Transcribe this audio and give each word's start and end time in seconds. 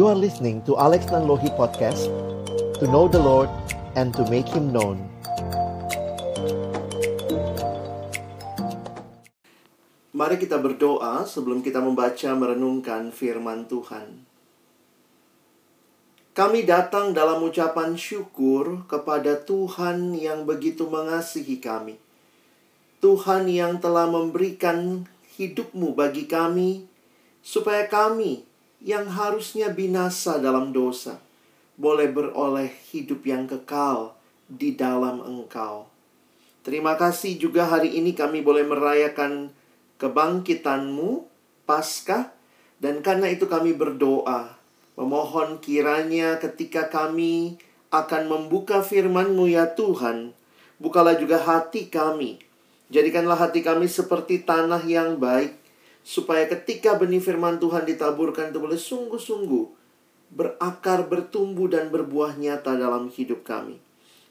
You 0.00 0.08
are 0.08 0.16
listening 0.16 0.64
to 0.64 0.80
Alex 0.80 1.12
Nanlohi 1.12 1.52
Podcast 1.60 2.08
To 2.80 2.88
know 2.88 3.04
the 3.04 3.20
Lord 3.20 3.52
and 4.00 4.16
to 4.16 4.24
make 4.32 4.48
Him 4.48 4.72
known 4.72 4.96
Mari 10.16 10.40
kita 10.40 10.56
berdoa 10.56 11.28
sebelum 11.28 11.60
kita 11.60 11.84
membaca 11.84 12.32
merenungkan 12.32 13.12
firman 13.12 13.68
Tuhan. 13.68 14.24
Kami 16.32 16.64
datang 16.64 17.12
dalam 17.12 17.44
ucapan 17.44 17.92
syukur 17.92 18.88
kepada 18.88 19.36
Tuhan 19.36 20.16
yang 20.16 20.48
begitu 20.48 20.88
mengasihi 20.88 21.60
kami. 21.60 22.00
Tuhan 23.04 23.52
yang 23.52 23.76
telah 23.76 24.08
memberikan 24.08 25.04
hidupmu 25.36 25.92
bagi 25.92 26.24
kami, 26.24 26.88
supaya 27.44 27.84
kami 27.84 28.48
yang 28.80 29.08
harusnya 29.08 29.72
binasa 29.72 30.40
dalam 30.40 30.72
dosa, 30.72 31.20
boleh 31.76 32.08
beroleh 32.10 32.72
hidup 32.92 33.24
yang 33.24 33.44
kekal 33.44 34.16
di 34.48 34.76
dalam 34.76 35.20
Engkau. 35.20 35.88
Terima 36.60 36.96
kasih 36.96 37.40
juga 37.40 37.68
hari 37.68 37.96
ini 37.96 38.12
kami 38.12 38.44
boleh 38.44 38.64
merayakan 38.68 39.52
kebangkitanmu, 39.96 41.24
Paskah, 41.64 42.32
dan 42.80 43.04
karena 43.04 43.28
itu 43.30 43.48
kami 43.48 43.76
berdoa, 43.76 44.56
memohon 44.96 45.60
kiranya 45.60 46.40
ketika 46.40 46.88
kami 46.88 47.60
akan 47.92 48.28
membuka 48.28 48.84
firman-Mu 48.84 49.48
ya 49.48 49.72
Tuhan, 49.72 50.32
bukalah 50.80 51.16
juga 51.16 51.40
hati 51.40 51.88
kami 51.88 52.40
Jadikanlah 52.90 53.38
hati 53.38 53.62
kami 53.62 53.86
seperti 53.86 54.42
tanah 54.42 54.82
yang 54.82 55.22
baik, 55.22 55.54
supaya 56.10 56.50
ketika 56.50 56.98
benih 56.98 57.22
firman 57.22 57.62
Tuhan 57.62 57.86
ditaburkan 57.86 58.50
itu 58.50 58.58
boleh 58.58 58.74
sungguh-sungguh 58.74 59.78
berakar, 60.34 61.06
bertumbuh, 61.06 61.70
dan 61.70 61.90
berbuah 61.90 62.34
nyata 62.34 62.74
dalam 62.74 63.06
hidup 63.10 63.46
kami. 63.46 63.78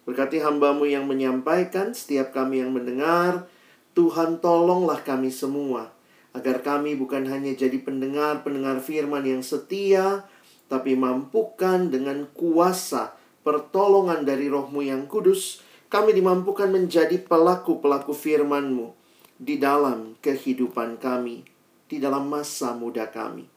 Berkati 0.03 0.43
hambamu 0.43 0.87
yang 0.87 1.07
menyampaikan, 1.07 1.95
setiap 1.95 2.35
kami 2.35 2.63
yang 2.63 2.75
mendengar, 2.75 3.47
Tuhan 3.95 4.39
tolonglah 4.43 5.03
kami 5.03 5.31
semua, 5.31 5.91
agar 6.35 6.63
kami 6.63 6.95
bukan 6.95 7.27
hanya 7.27 7.51
jadi 7.55 7.79
pendengar-pendengar 7.83 8.79
firman 8.79 9.27
yang 9.27 9.43
setia, 9.43 10.23
tapi 10.71 10.95
mampukan 10.99 11.91
dengan 11.91 12.27
kuasa 12.31 13.15
pertolongan 13.43 14.23
dari 14.23 14.47
rohmu 14.47 14.83
yang 14.83 15.07
kudus, 15.07 15.63
kami 15.91 16.15
dimampukan 16.15 16.71
menjadi 16.71 17.19
pelaku-pelaku 17.23 18.15
firman-Mu 18.15 18.95
di 19.39 19.57
dalam 19.57 20.15
kehidupan 20.21 21.01
kami, 21.01 21.58
di 21.89 21.97
dalam 21.97 22.29
masa 22.29 22.77
muda 22.77 23.09
kami. 23.09 23.49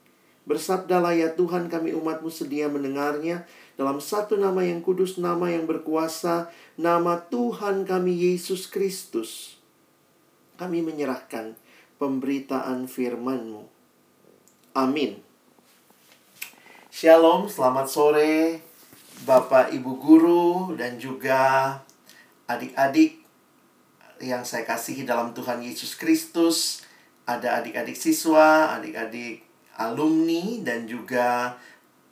Bersabdalah 0.42 1.14
ya 1.14 1.30
Tuhan 1.38 1.70
kami 1.70 1.94
umatmu 1.94 2.27
sedia 2.27 2.66
mendengarnya 2.66 3.47
dalam 3.78 4.02
satu 4.02 4.34
nama 4.34 4.66
yang 4.66 4.83
kudus, 4.83 5.20
nama 5.20 5.47
yang 5.52 5.70
berkuasa, 5.70 6.50
nama 6.75 7.22
Tuhan 7.30 7.86
kami 7.86 8.33
Yesus 8.33 8.66
Kristus. 8.66 9.60
Kami 10.58 10.83
menyerahkan 10.83 11.55
pemberitaan 12.03 12.91
firman-Mu. 12.91 13.62
Amin. 14.75 15.22
Shalom, 16.91 17.47
selamat 17.47 17.86
sore 17.86 18.58
Bapak 19.22 19.70
Ibu 19.70 19.92
Guru 20.03 20.75
dan 20.75 20.98
juga 20.98 21.78
adik-adik 22.50 23.22
yang 24.19 24.42
saya 24.42 24.66
kasihi 24.66 25.06
dalam 25.06 25.30
Tuhan 25.34 25.62
Yesus 25.62 25.94
Kristus, 25.94 26.81
ada 27.27 27.62
adik-adik 27.62 27.95
siswa, 27.95 28.75
adik-adik 28.78 29.42
alumni, 29.78 30.61
dan 30.62 30.84
juga 30.84 31.56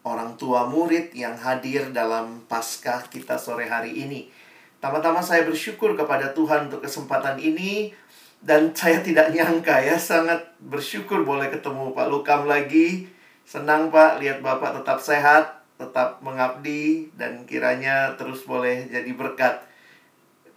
orang 0.07 0.37
tua 0.41 0.65
murid 0.65 1.13
yang 1.13 1.37
hadir 1.37 1.93
dalam 1.93 2.45
Paskah 2.49 3.05
kita 3.13 3.37
sore 3.37 3.69
hari 3.69 3.93
ini. 4.01 4.33
Tama-tama 4.81 5.21
saya 5.21 5.45
bersyukur 5.45 5.93
kepada 5.93 6.33
Tuhan 6.33 6.73
untuk 6.73 6.81
kesempatan 6.81 7.37
ini 7.37 7.93
dan 8.41 8.73
saya 8.79 9.05
tidak 9.05 9.29
nyangka 9.37 9.77
ya 9.85 10.01
sangat 10.01 10.41
bersyukur 10.57 11.21
boleh 11.21 11.53
ketemu 11.53 11.93
Pak 11.93 12.09
Lukam 12.09 12.49
lagi. 12.49 13.05
Senang 13.45 13.93
Pak 13.93 14.23
lihat 14.23 14.41
Bapak 14.41 14.81
tetap 14.81 15.03
sehat, 15.03 15.61
tetap 15.77 16.23
mengabdi 16.25 17.13
dan 17.19 17.45
kiranya 17.45 18.15
terus 18.17 18.47
boleh 18.47 18.89
jadi 18.89 19.11
berkat 19.13 19.69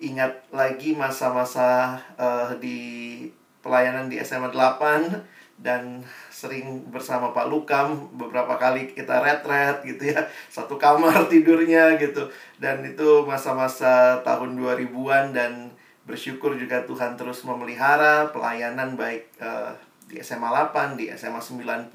ingat 0.04 0.44
lagi 0.52 0.92
masa-masa 0.92 1.96
uh, 2.20 2.52
di 2.60 3.24
pelayanan 3.64 4.12
di 4.12 4.20
SMA 4.20 4.52
8 4.52 5.64
dan 5.64 6.04
sering 6.28 6.84
bersama 6.92 7.32
Pak 7.32 7.48
Lukam 7.48 8.12
beberapa 8.20 8.60
kali 8.60 8.92
kita 8.92 9.24
retret 9.24 9.80
gitu 9.88 10.12
ya. 10.12 10.28
Satu 10.52 10.76
kamar 10.76 11.26
tidurnya 11.32 11.96
gitu. 11.96 12.28
Dan 12.60 12.84
itu 12.84 13.24
masa-masa 13.24 14.20
tahun 14.28 14.60
2000-an 14.60 15.32
dan 15.32 15.72
bersyukur 16.04 16.60
juga 16.60 16.84
Tuhan 16.84 17.16
terus 17.16 17.48
memelihara 17.48 18.28
pelayanan 18.36 19.00
baik 19.00 19.24
uh, 19.40 19.72
di 20.12 20.20
SMA 20.20 20.52
8 20.52 21.00
di 21.00 21.08
SMA 21.16 21.40
90 21.40 21.88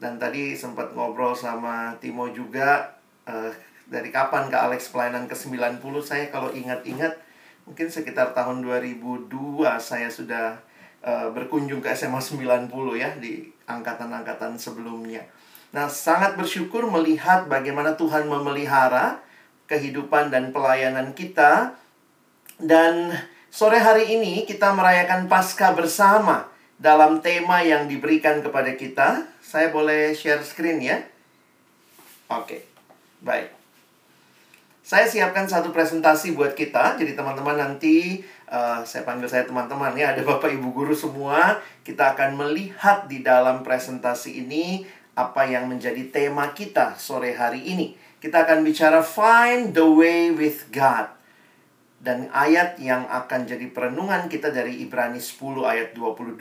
dan 0.00 0.16
tadi 0.16 0.56
sempat 0.56 0.96
ngobrol 0.96 1.36
sama 1.36 1.92
Timo 2.00 2.32
juga 2.32 2.96
uh, 3.28 3.52
dari 3.84 4.08
kapan 4.08 4.48
ke 4.48 4.56
Alex 4.56 4.88
pelayanan 4.88 5.28
ke 5.28 5.36
90 5.36 5.84
saya 6.00 6.32
kalau 6.32 6.48
ingat-ingat 6.48 7.12
mungkin 7.64 7.88
sekitar 7.88 8.36
tahun 8.36 8.60
2002 8.60 9.28
saya 9.80 10.08
sudah 10.12 10.60
uh, 11.04 11.28
berkunjung 11.32 11.80
ke 11.80 11.92
SMA 11.96 12.20
90 12.20 12.70
ya 12.96 13.10
di 13.16 13.48
angkatan-angkatan 13.64 14.56
sebelumnya. 14.60 15.24
Nah, 15.74 15.90
sangat 15.90 16.38
bersyukur 16.38 16.86
melihat 16.86 17.50
bagaimana 17.50 17.98
Tuhan 17.98 18.30
memelihara 18.30 19.18
kehidupan 19.66 20.30
dan 20.30 20.54
pelayanan 20.54 21.16
kita 21.16 21.74
dan 22.60 23.10
sore 23.50 23.80
hari 23.82 24.14
ini 24.14 24.46
kita 24.46 24.70
merayakan 24.70 25.26
Paskah 25.26 25.74
bersama 25.74 26.46
dalam 26.78 27.18
tema 27.24 27.64
yang 27.64 27.90
diberikan 27.90 28.44
kepada 28.44 28.76
kita. 28.78 29.26
Saya 29.42 29.72
boleh 29.74 30.14
share 30.14 30.44
screen 30.46 30.78
ya? 30.78 31.02
Oke. 32.30 32.62
Baik. 33.24 33.63
Saya 34.84 35.08
siapkan 35.08 35.48
satu 35.48 35.72
presentasi 35.72 36.36
buat 36.36 36.52
kita. 36.52 37.00
Jadi 37.00 37.16
teman-teman 37.16 37.56
nanti 37.56 38.20
uh, 38.52 38.84
saya 38.84 39.00
panggil 39.08 39.24
saya 39.24 39.48
teman-teman 39.48 39.96
ya, 39.96 40.12
ada 40.12 40.20
Bapak 40.20 40.52
Ibu 40.52 40.76
guru 40.76 40.92
semua. 40.92 41.56
Kita 41.80 42.12
akan 42.12 42.36
melihat 42.36 43.08
di 43.08 43.24
dalam 43.24 43.64
presentasi 43.64 44.44
ini 44.44 44.84
apa 45.16 45.48
yang 45.48 45.72
menjadi 45.72 46.12
tema 46.12 46.52
kita 46.52 47.00
sore 47.00 47.32
hari 47.32 47.64
ini. 47.64 47.96
Kita 48.20 48.44
akan 48.44 48.60
bicara 48.60 49.00
find 49.00 49.72
the 49.72 49.88
way 49.88 50.28
with 50.28 50.68
God. 50.68 51.08
Dan 51.96 52.28
ayat 52.28 52.76
yang 52.76 53.08
akan 53.08 53.48
jadi 53.48 53.64
perenungan 53.72 54.28
kita 54.28 54.52
dari 54.52 54.84
Ibrani 54.84 55.16
10 55.16 55.64
ayat 55.64 55.96
22. 55.96 56.36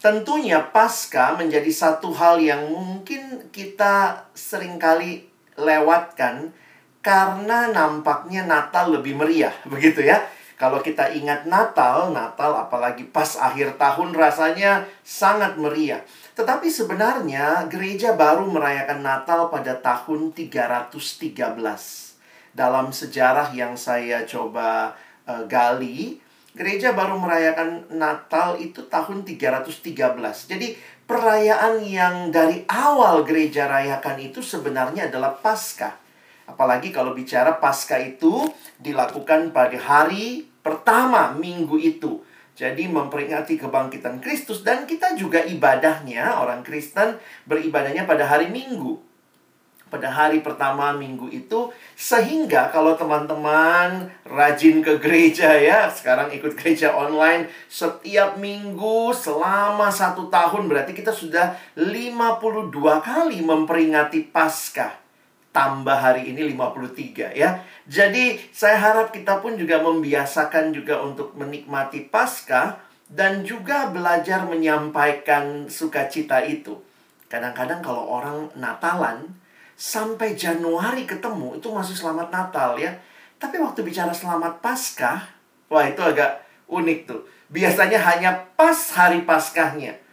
Tentunya 0.00 0.64
pasca 0.64 1.36
menjadi 1.36 1.68
satu 1.68 2.08
hal 2.16 2.40
yang 2.40 2.72
mungkin 2.72 3.52
kita 3.52 4.24
sering 4.32 4.80
kali 4.80 5.28
lewatkan 5.60 6.56
karena 7.06 7.70
nampaknya 7.70 8.42
Natal 8.50 8.90
lebih 8.90 9.14
meriah, 9.14 9.54
begitu 9.72 10.02
ya. 10.02 10.26
Kalau 10.56 10.80
kita 10.80 11.12
ingat 11.12 11.46
Natal, 11.46 12.10
Natal 12.10 12.56
apalagi 12.56 13.06
pas 13.06 13.36
akhir 13.38 13.76
tahun 13.78 14.16
rasanya 14.16 14.88
sangat 15.04 15.54
meriah. 15.60 16.00
Tetapi 16.32 16.66
sebenarnya 16.72 17.68
gereja 17.68 18.16
baru 18.16 18.48
merayakan 18.48 19.04
Natal 19.04 19.52
pada 19.52 19.76
tahun 19.76 20.32
313. 20.32 21.44
Dalam 22.56 22.88
sejarah 22.88 23.52
yang 23.52 23.76
saya 23.76 24.24
coba 24.24 24.96
uh, 25.28 25.44
gali, 25.44 26.24
gereja 26.56 26.96
baru 26.96 27.20
merayakan 27.20 27.84
Natal 27.92 28.56
itu 28.56 28.80
tahun 28.88 29.28
313. 29.28 29.92
Jadi 30.48 30.72
perayaan 31.04 31.84
yang 31.84 32.32
dari 32.32 32.64
awal 32.64 33.28
gereja 33.28 33.68
rayakan 33.68 34.24
itu 34.24 34.40
sebenarnya 34.40 35.12
adalah 35.12 35.36
Paskah. 35.36 36.05
Apalagi 36.46 36.94
kalau 36.94 37.12
bicara 37.12 37.58
pasca 37.58 37.98
itu 37.98 38.46
dilakukan 38.78 39.50
pada 39.50 39.76
hari 39.76 40.46
pertama 40.62 41.34
minggu 41.34 41.78
itu. 41.78 42.22
Jadi 42.56 42.88
memperingati 42.88 43.60
kebangkitan 43.60 44.18
Kristus 44.24 44.64
dan 44.64 44.88
kita 44.88 45.12
juga 45.12 45.44
ibadahnya 45.44 46.40
orang 46.40 46.64
Kristen 46.64 47.20
beribadahnya 47.44 48.08
pada 48.08 48.24
hari 48.24 48.48
Minggu. 48.48 49.04
Pada 49.86 50.10
hari 50.10 50.42
pertama 50.42 50.90
minggu 50.98 51.30
itu 51.30 51.70
sehingga 51.94 52.74
kalau 52.74 52.98
teman-teman 52.98 54.10
rajin 54.26 54.82
ke 54.82 54.98
gereja 54.98 55.54
ya 55.54 55.86
sekarang 55.86 56.34
ikut 56.34 56.58
gereja 56.58 56.90
online 56.90 57.46
setiap 57.70 58.34
minggu 58.34 59.14
selama 59.14 59.86
satu 59.86 60.26
tahun 60.26 60.66
berarti 60.66 60.90
kita 60.90 61.14
sudah 61.14 61.54
52 61.78 62.74
kali 62.82 63.38
memperingati 63.46 64.26
Paskah 64.26 65.05
tambah 65.56 65.96
hari 65.96 66.36
ini 66.36 66.52
53 66.52 67.32
ya. 67.32 67.64
Jadi 67.88 68.36
saya 68.52 68.76
harap 68.76 69.08
kita 69.08 69.40
pun 69.40 69.56
juga 69.56 69.80
membiasakan 69.80 70.76
juga 70.76 71.00
untuk 71.00 71.32
menikmati 71.32 72.12
Paskah 72.12 72.76
dan 73.08 73.40
juga 73.40 73.88
belajar 73.88 74.44
menyampaikan 74.44 75.64
sukacita 75.72 76.44
itu. 76.44 76.76
Kadang-kadang 77.32 77.80
kalau 77.80 78.04
orang 78.04 78.52
Natalan 78.60 79.32
sampai 79.80 80.36
Januari 80.36 81.08
ketemu 81.08 81.56
itu 81.56 81.72
masih 81.72 81.96
selamat 81.96 82.28
Natal 82.28 82.76
ya. 82.76 82.92
Tapi 83.40 83.56
waktu 83.56 83.80
bicara 83.80 84.12
selamat 84.12 84.60
Paskah, 84.60 85.24
wah 85.72 85.88
itu 85.88 86.04
agak 86.04 86.44
unik 86.68 87.08
tuh. 87.08 87.24
Biasanya 87.48 87.96
hanya 88.04 88.44
pas 88.60 88.76
hari 88.92 89.24
Paskahnya 89.24 90.05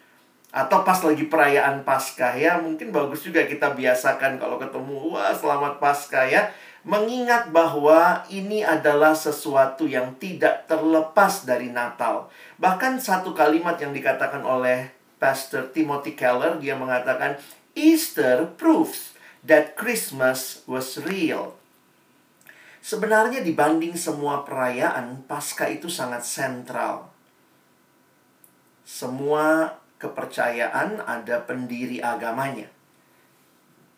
atau 0.53 0.85
pas 0.85 1.01
lagi 1.01 1.25
perayaan 1.25 1.81
Paskah 1.81 2.38
ya 2.38 2.61
mungkin 2.61 2.94
bagus 2.94 3.25
juga 3.25 3.41
kita 3.50 3.73
biasakan 3.73 4.38
kalau 4.38 4.61
ketemu 4.61 5.17
wah 5.17 5.33
selamat 5.33 5.81
Paskah 5.81 6.29
ya. 6.29 6.53
Mengingat 6.83 7.50
bahwa 7.55 8.27
ini 8.27 8.59
adalah 8.59 9.15
sesuatu 9.15 9.88
yang 9.88 10.19
tidak 10.19 10.67
terlepas 10.67 11.47
dari 11.47 11.71
Natal. 11.71 12.27
Bahkan 12.59 13.00
satu 13.00 13.31
kalimat 13.31 13.79
yang 13.79 13.95
dikatakan 13.95 14.44
oleh 14.44 14.91
Pastor 15.15 15.71
Timothy 15.71 16.11
Keller 16.13 16.59
dia 16.59 16.75
mengatakan 16.75 17.39
Easter 17.71 18.51
proves 18.59 19.15
that 19.47 19.79
Christmas 19.79 20.61
was 20.67 20.99
real. 20.99 21.56
Sebenarnya 22.83 23.39
dibanding 23.39 23.95
semua 23.95 24.44
perayaan 24.44 25.23
Paskah 25.23 25.71
itu 25.71 25.88
sangat 25.88 26.27
sentral. 26.27 27.07
Semua 28.83 29.79
kepercayaan 30.03 31.00
ada 31.07 31.47
pendiri 31.47 32.03
agamanya. 32.03 32.67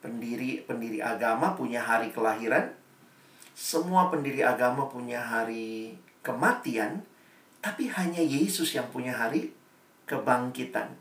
Pendiri 0.05 0.61
pendiri 0.69 1.01
agama 1.01 1.57
punya 1.57 1.81
hari 1.81 2.13
kelahiran. 2.13 2.69
Semua 3.57 4.13
pendiri 4.13 4.45
agama 4.45 4.85
punya 4.85 5.17
hari 5.17 5.97
kematian, 6.21 7.01
tapi 7.57 7.89
hanya 7.89 8.21
Yesus 8.21 8.77
yang 8.77 8.85
punya 8.93 9.17
hari 9.17 9.49
kebangkitan. 10.05 10.93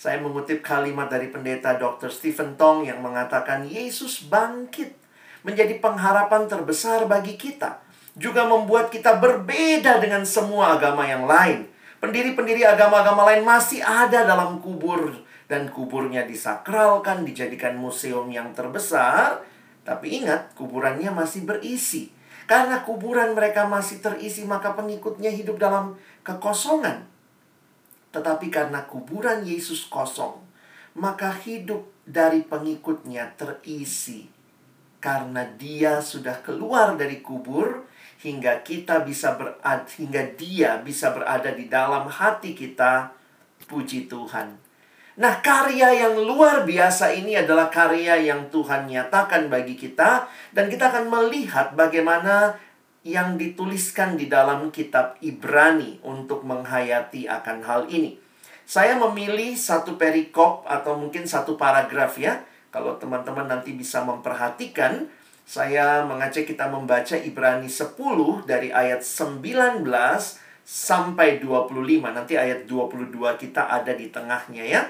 Saya 0.00 0.20
mengutip 0.22 0.62
kalimat 0.62 1.10
dari 1.10 1.28
pendeta 1.28 1.74
Dr. 1.76 2.08
Stephen 2.08 2.54
Tong 2.54 2.86
yang 2.86 3.02
mengatakan 3.02 3.66
Yesus 3.66 4.24
bangkit 4.28 4.94
menjadi 5.42 5.76
pengharapan 5.80 6.46
terbesar 6.46 7.08
bagi 7.08 7.34
kita. 7.34 7.80
Juga 8.14 8.44
membuat 8.44 8.92
kita 8.92 9.16
berbeda 9.16 9.98
dengan 10.02 10.22
semua 10.22 10.76
agama 10.76 11.08
yang 11.08 11.24
lain. 11.24 11.69
Pendiri-pendiri 12.00 12.64
agama-agama 12.64 13.28
lain 13.28 13.44
masih 13.44 13.84
ada 13.84 14.24
dalam 14.24 14.56
kubur 14.64 15.12
dan 15.52 15.68
kuburnya 15.68 16.24
disakralkan, 16.24 17.28
dijadikan 17.28 17.76
museum 17.76 18.32
yang 18.32 18.56
terbesar. 18.56 19.44
Tapi 19.84 20.24
ingat, 20.24 20.56
kuburannya 20.56 21.12
masih 21.12 21.44
berisi. 21.44 22.08
Karena 22.48 22.80
kuburan 22.82 23.36
mereka 23.36 23.68
masih 23.68 24.00
terisi, 24.00 24.48
maka 24.48 24.72
pengikutnya 24.72 25.28
hidup 25.28 25.60
dalam 25.60 26.00
kekosongan. 26.24 27.04
Tetapi 28.16 28.48
karena 28.48 28.80
kuburan 28.88 29.44
Yesus 29.44 29.86
kosong, 29.86 30.40
maka 30.96 31.30
hidup 31.30 31.84
dari 32.08 32.42
pengikutnya 32.42 33.36
terisi. 33.36 34.26
Karena 35.04 35.44
dia 35.44 36.00
sudah 36.00 36.40
keluar 36.40 36.96
dari 36.96 37.20
kubur, 37.20 37.86
hingga 38.20 38.60
kita 38.60 39.02
bisa 39.02 39.34
berada 39.34 39.84
hingga 39.96 40.22
dia 40.36 40.76
bisa 40.84 41.12
berada 41.16 41.50
di 41.56 41.72
dalam 41.72 42.04
hati 42.06 42.52
kita 42.52 43.12
puji 43.64 44.08
Tuhan. 44.08 44.60
Nah, 45.20 45.44
karya 45.44 46.06
yang 46.06 46.16
luar 46.16 46.64
biasa 46.64 47.12
ini 47.12 47.36
adalah 47.36 47.68
karya 47.68 48.16
yang 48.20 48.48
Tuhan 48.48 48.88
nyatakan 48.88 49.52
bagi 49.52 49.76
kita 49.76 50.24
dan 50.56 50.72
kita 50.72 50.88
akan 50.88 51.12
melihat 51.12 51.76
bagaimana 51.76 52.56
yang 53.04 53.40
dituliskan 53.40 54.16
di 54.16 54.28
dalam 54.28 54.68
kitab 54.68 55.16
Ibrani 55.24 56.00
untuk 56.04 56.44
menghayati 56.44 57.24
akan 57.28 57.58
hal 57.64 57.82
ini. 57.88 58.20
Saya 58.68 58.94
memilih 58.96 59.56
satu 59.56 59.98
perikop 59.98 60.62
atau 60.68 60.94
mungkin 60.94 61.26
satu 61.26 61.58
paragraf 61.58 62.20
ya. 62.20 62.44
Kalau 62.70 62.94
teman-teman 63.02 63.50
nanti 63.50 63.74
bisa 63.74 64.06
memperhatikan, 64.06 65.10
saya 65.50 66.06
mengajak 66.06 66.46
kita 66.46 66.70
membaca 66.70 67.18
Ibrani 67.18 67.66
10 67.66 67.98
dari 68.46 68.70
ayat 68.70 69.02
19 69.02 69.82
sampai 70.62 71.42
25. 71.42 71.74
Nanti 72.06 72.38
ayat 72.38 72.70
22 72.70 73.10
kita 73.34 73.66
ada 73.66 73.90
di 73.90 74.14
tengahnya 74.14 74.62
ya. 74.62 74.86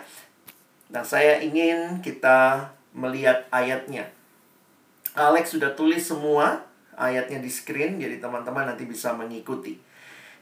Nah, 0.93 1.01
saya 1.01 1.41
ingin 1.41 2.05
kita 2.05 2.69
melihat 2.93 3.49
ayatnya. 3.49 4.13
Alex 5.17 5.57
sudah 5.57 5.73
tulis 5.73 6.05
semua 6.05 6.61
ayatnya 6.93 7.41
di 7.41 7.49
screen, 7.49 7.97
jadi 7.97 8.21
teman-teman 8.21 8.69
nanti 8.69 8.85
bisa 8.85 9.17
mengikuti. 9.17 9.81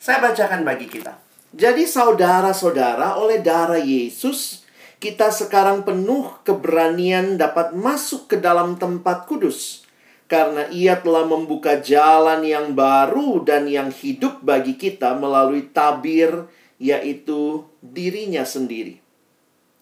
Saya 0.03 0.19
bacakan 0.19 0.67
bagi 0.67 0.91
kita. 0.91 1.15
Jadi 1.55 1.87
saudara-saudara, 1.87 3.15
oleh 3.23 3.39
darah 3.39 3.79
Yesus, 3.79 4.67
kita 4.99 5.31
sekarang 5.31 5.87
penuh 5.87 6.43
keberanian 6.43 7.39
dapat 7.39 7.71
masuk 7.71 8.35
ke 8.35 8.37
dalam 8.43 8.75
tempat 8.83 9.23
kudus 9.31 9.87
karena 10.29 10.69
ia 10.69 11.01
telah 11.01 11.25
membuka 11.25 11.81
jalan 11.81 12.45
yang 12.45 12.77
baru 12.77 13.41
dan 13.49 13.65
yang 13.65 13.89
hidup 13.89 14.45
bagi 14.45 14.77
kita 14.77 15.17
melalui 15.17 15.73
tabir, 15.73 16.45
yaitu 16.77 17.65
dirinya 17.81 18.45
sendiri. 18.45 19.01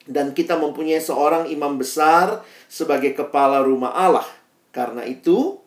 Dan 0.07 0.31
kita 0.39 0.55
mempunyai 0.55 1.03
seorang 1.03 1.51
imam 1.51 1.75
besar 1.75 2.47
sebagai 2.71 3.11
kepala 3.19 3.59
rumah 3.67 3.91
Allah. 3.91 4.29
Karena 4.71 5.03
itu, 5.03 5.59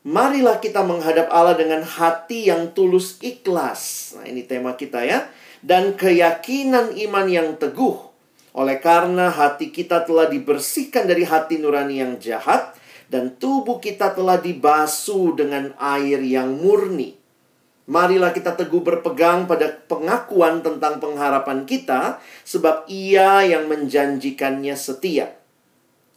marilah 0.00 0.56
kita 0.64 0.80
menghadap 0.80 1.28
Allah 1.28 1.52
dengan 1.52 1.84
hati 1.84 2.48
yang 2.48 2.72
tulus 2.72 3.20
ikhlas. 3.20 4.16
Nah, 4.16 4.24
ini 4.24 4.48
tema 4.48 4.80
kita 4.80 5.04
ya. 5.04 5.28
Dan 5.60 5.92
keyakinan 5.92 6.96
iman 7.04 7.26
yang 7.28 7.60
teguh. 7.60 8.00
Oleh 8.56 8.80
karena 8.80 9.28
hati 9.28 9.68
kita 9.68 10.08
telah 10.08 10.24
dibersihkan 10.24 11.04
dari 11.04 11.28
hati 11.28 11.60
nurani 11.60 12.00
yang 12.00 12.16
jahat, 12.16 12.71
dan 13.12 13.36
tubuh 13.36 13.76
kita 13.76 14.16
telah 14.16 14.40
dibasuh 14.40 15.36
dengan 15.36 15.76
air 15.76 16.24
yang 16.24 16.56
murni. 16.56 17.20
Marilah 17.84 18.32
kita 18.32 18.56
teguh 18.56 18.80
berpegang 18.80 19.44
pada 19.44 19.68
pengakuan 19.84 20.64
tentang 20.64 20.96
pengharapan 20.96 21.68
kita, 21.68 22.24
sebab 22.48 22.88
Ia 22.88 23.44
yang 23.44 23.68
menjanjikannya 23.68 24.72
setia. 24.72 25.36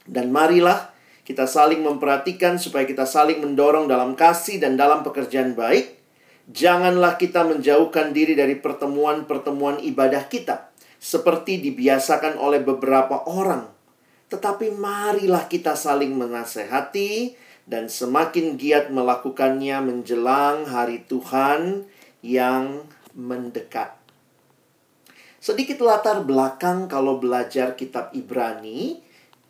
Dan 0.07 0.31
marilah 0.31 0.95
kita 1.27 1.43
saling 1.43 1.83
memperhatikan 1.83 2.55
supaya 2.55 2.87
kita 2.87 3.03
saling 3.03 3.43
mendorong 3.43 3.91
dalam 3.91 4.15
kasih 4.15 4.63
dan 4.63 4.79
dalam 4.79 5.03
pekerjaan 5.03 5.51
baik. 5.51 5.99
Janganlah 6.47 7.19
kita 7.19 7.43
menjauhkan 7.43 8.15
diri 8.15 8.39
dari 8.39 8.55
pertemuan-pertemuan 8.55 9.83
ibadah 9.83 10.31
kita, 10.31 10.71
seperti 11.01 11.59
dibiasakan 11.59 12.39
oleh 12.39 12.63
beberapa 12.63 13.25
orang 13.27 13.74
tetapi 14.29 14.73
marilah 14.73 15.45
kita 15.45 15.77
saling 15.77 16.17
menasehati 16.17 17.37
dan 17.65 17.89
semakin 17.89 18.57
giat 18.57 18.93
melakukannya 18.93 19.81
menjelang 19.81 20.69
hari 20.69 21.01
Tuhan 21.05 21.89
yang 22.21 22.85
mendekat. 23.17 23.97
Sedikit 25.41 25.77
latar 25.85 26.25
belakang 26.25 26.89
kalau 26.89 27.21
belajar 27.21 27.77
kitab 27.77 28.09
Ibrani, 28.17 28.97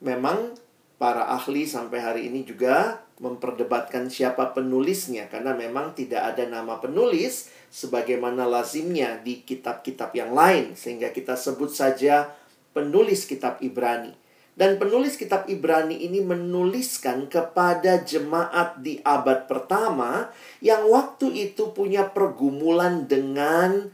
memang 0.04 0.56
para 1.00 1.28
ahli 1.32 1.64
sampai 1.64 2.00
hari 2.04 2.22
ini 2.28 2.44
juga 2.44 3.04
memperdebatkan 3.16 4.12
siapa 4.12 4.52
penulisnya 4.52 5.32
karena 5.32 5.56
memang 5.56 5.96
tidak 5.96 6.36
ada 6.36 6.52
nama 6.52 6.84
penulis 6.84 7.48
sebagaimana 7.72 8.44
lazimnya 8.44 9.24
di 9.24 9.40
kitab-kitab 9.48 10.12
yang 10.12 10.36
lain 10.36 10.76
sehingga 10.76 11.16
kita 11.16 11.40
sebut 11.40 11.72
saja 11.72 12.28
penulis 12.76 13.24
kitab 13.24 13.64
Ibrani. 13.64 14.25
Dan 14.56 14.80
penulis 14.80 15.20
kitab 15.20 15.52
Ibrani 15.52 16.00
ini 16.00 16.24
menuliskan 16.24 17.28
kepada 17.28 18.00
jemaat 18.00 18.80
di 18.80 19.04
abad 19.04 19.52
pertama 19.52 20.32
yang 20.64 20.88
waktu 20.88 21.52
itu 21.52 21.76
punya 21.76 22.08
pergumulan 22.08 23.04
dengan 23.04 23.92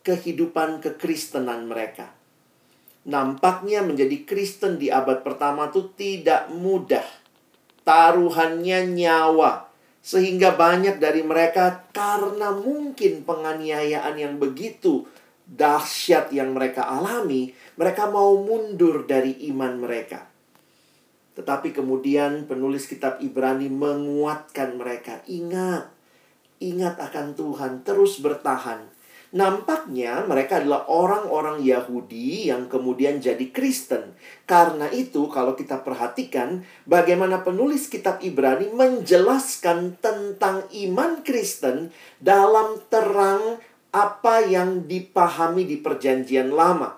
kehidupan 0.00 0.80
kekristenan 0.80 1.68
mereka. 1.68 2.16
Nampaknya 3.04 3.84
menjadi 3.84 4.24
Kristen 4.24 4.80
di 4.80 4.88
abad 4.88 5.20
pertama 5.20 5.68
itu 5.68 5.92
tidak 5.92 6.48
mudah. 6.48 7.04
Taruhannya 7.84 8.88
nyawa. 8.96 9.68
Sehingga 10.00 10.56
banyak 10.56 10.96
dari 10.96 11.20
mereka 11.20 11.84
karena 11.92 12.56
mungkin 12.56 13.20
penganiayaan 13.20 14.16
yang 14.16 14.40
begitu 14.40 15.04
dahsyat 15.50 16.30
yang 16.30 16.54
mereka 16.54 16.86
alami, 16.86 17.50
mereka 17.74 18.06
mau 18.06 18.38
mundur 18.38 19.02
dari 19.10 19.50
iman 19.50 19.82
mereka. 19.82 20.30
Tetapi 21.34 21.74
kemudian 21.74 22.46
penulis 22.46 22.86
kitab 22.86 23.18
Ibrani 23.18 23.66
menguatkan 23.66 24.78
mereka. 24.78 25.26
Ingat, 25.26 25.90
ingat 26.62 27.02
akan 27.02 27.34
Tuhan, 27.34 27.72
terus 27.82 28.22
bertahan. 28.22 28.86
Nampaknya 29.30 30.26
mereka 30.26 30.58
adalah 30.58 30.90
orang-orang 30.90 31.62
Yahudi 31.62 32.50
yang 32.50 32.66
kemudian 32.66 33.22
jadi 33.22 33.46
Kristen. 33.54 34.18
Karena 34.42 34.90
itu, 34.90 35.30
kalau 35.30 35.54
kita 35.54 35.86
perhatikan 35.86 36.66
bagaimana 36.82 37.46
penulis 37.46 37.86
kitab 37.86 38.18
Ibrani 38.26 38.74
menjelaskan 38.74 40.02
tentang 40.02 40.66
iman 40.74 41.22
Kristen 41.22 41.94
dalam 42.18 42.82
terang 42.90 43.62
apa 43.90 44.46
yang 44.46 44.86
dipahami 44.86 45.66
di 45.66 45.82
Perjanjian 45.82 46.54
Lama. 46.54 46.94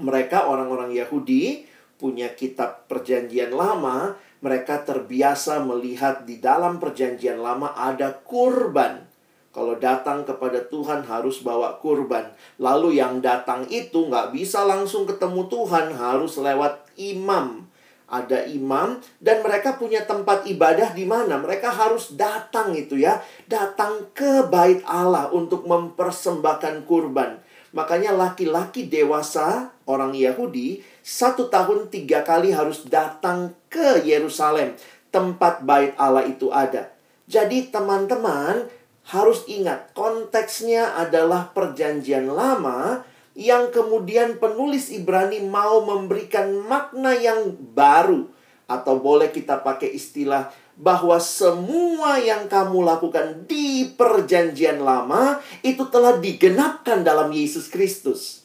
Mereka, 0.00 0.48
orang-orang 0.48 0.96
Yahudi, 0.96 1.68
punya 2.00 2.32
kitab 2.32 2.88
Perjanjian 2.88 3.52
Lama, 3.52 4.16
mereka 4.40 4.80
terbiasa 4.86 5.60
melihat 5.60 6.24
di 6.24 6.40
dalam 6.40 6.80
Perjanjian 6.80 7.42
Lama 7.42 7.76
ada 7.76 8.16
kurban. 8.24 9.04
Kalau 9.52 9.76
datang 9.76 10.22
kepada 10.22 10.64
Tuhan 10.70 11.04
harus 11.04 11.42
bawa 11.42 11.82
kurban. 11.82 12.30
Lalu 12.62 13.02
yang 13.02 13.18
datang 13.18 13.66
itu 13.68 14.06
nggak 14.06 14.32
bisa 14.32 14.64
langsung 14.64 15.04
ketemu 15.04 15.50
Tuhan, 15.50 15.92
harus 15.92 16.38
lewat 16.38 16.88
imam. 16.96 17.67
Ada 18.08 18.48
imam 18.48 18.96
dan 19.20 19.44
mereka 19.44 19.76
punya 19.76 20.00
tempat 20.08 20.48
ibadah 20.48 20.96
di 20.96 21.04
mana 21.04 21.36
mereka 21.36 21.68
harus 21.68 22.16
datang 22.16 22.72
itu 22.72 22.96
ya, 22.96 23.20
datang 23.44 24.08
ke 24.16 24.48
bait 24.48 24.80
Allah 24.88 25.28
untuk 25.28 25.68
mempersembahkan 25.68 26.88
kurban. 26.88 27.36
Makanya 27.76 28.16
laki-laki 28.16 28.88
dewasa 28.88 29.76
orang 29.84 30.16
Yahudi 30.16 30.80
satu 31.04 31.52
tahun 31.52 31.92
tiga 31.92 32.24
kali 32.24 32.48
harus 32.48 32.88
datang 32.88 33.52
ke 33.68 34.00
Yerusalem, 34.00 34.72
tempat 35.12 35.68
bait 35.68 35.92
Allah 36.00 36.24
itu 36.24 36.48
ada. 36.48 36.88
Jadi 37.28 37.68
teman-teman 37.68 38.72
harus 39.08 39.44
ingat 39.48 39.92
konteksnya 39.92 40.96
adalah 40.96 41.52
perjanjian 41.52 42.28
lama 42.28 43.04
yang 43.38 43.70
kemudian 43.70 44.42
penulis 44.42 44.90
Ibrani 44.90 45.46
mau 45.46 45.86
memberikan 45.86 46.50
makna 46.66 47.14
yang 47.14 47.54
baru 47.54 48.26
atau 48.66 48.98
boleh 48.98 49.30
kita 49.30 49.62
pakai 49.62 49.94
istilah 49.94 50.50
bahwa 50.74 51.22
semua 51.22 52.18
yang 52.18 52.50
kamu 52.50 52.82
lakukan 52.82 53.46
di 53.46 53.94
perjanjian 53.94 54.82
lama 54.82 55.38
itu 55.62 55.86
telah 55.86 56.18
digenapkan 56.18 57.06
dalam 57.06 57.30
Yesus 57.30 57.70
Kristus. 57.70 58.42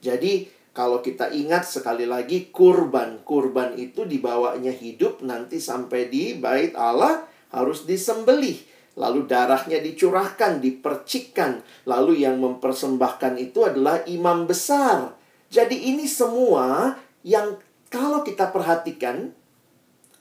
Jadi 0.00 0.48
kalau 0.72 1.04
kita 1.04 1.28
ingat 1.28 1.68
sekali 1.68 2.08
lagi 2.08 2.48
kurban, 2.48 3.20
kurban 3.20 3.76
itu 3.76 4.08
dibawanya 4.08 4.72
hidup 4.72 5.20
nanti 5.20 5.60
sampai 5.60 6.08
di 6.08 6.40
bait 6.40 6.72
Allah 6.72 7.28
harus 7.52 7.84
disembelih. 7.84 8.71
Lalu 8.92 9.24
darahnya 9.24 9.80
dicurahkan, 9.80 10.60
dipercikkan. 10.60 11.64
Lalu 11.88 12.28
yang 12.28 12.36
mempersembahkan 12.40 13.40
itu 13.40 13.64
adalah 13.64 14.04
imam 14.04 14.44
besar. 14.44 15.16
Jadi 15.48 15.92
ini 15.92 16.04
semua 16.04 16.96
yang 17.24 17.56
kalau 17.88 18.20
kita 18.20 18.52
perhatikan 18.52 19.32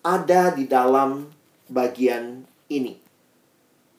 ada 0.03 0.55
di 0.55 0.67
dalam 0.67 1.27
bagian 1.67 2.47
ini. 2.71 2.99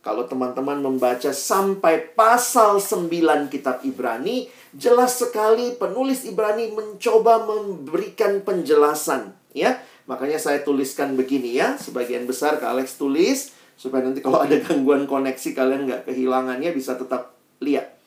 Kalau 0.02 0.26
teman-teman 0.26 0.83
membaca 0.83 1.31
sampai 1.31 2.11
pasal 2.19 2.83
9 2.83 3.47
kitab 3.47 3.87
Ibrani, 3.87 4.50
jelas 4.75 5.23
sekali 5.23 5.79
penulis 5.79 6.26
Ibrani 6.26 6.75
mencoba 6.75 7.47
memberikan 7.47 8.43
penjelasan, 8.43 9.31
ya. 9.55 9.79
Makanya 10.11 10.43
saya 10.43 10.67
tuliskan 10.67 11.14
begini 11.14 11.55
ya, 11.55 11.79
sebagian 11.79 12.26
besar 12.26 12.59
ke 12.59 12.67
Alex 12.67 12.99
tulis 12.99 13.55
supaya 13.83 14.07
nanti 14.07 14.23
kalau 14.23 14.39
ada 14.39 14.55
gangguan 14.62 15.11
koneksi 15.11 15.59
kalian 15.59 15.91
nggak 15.91 16.07
kehilangannya 16.07 16.71
bisa 16.71 16.95
tetap 16.95 17.35
lihat. 17.59 17.99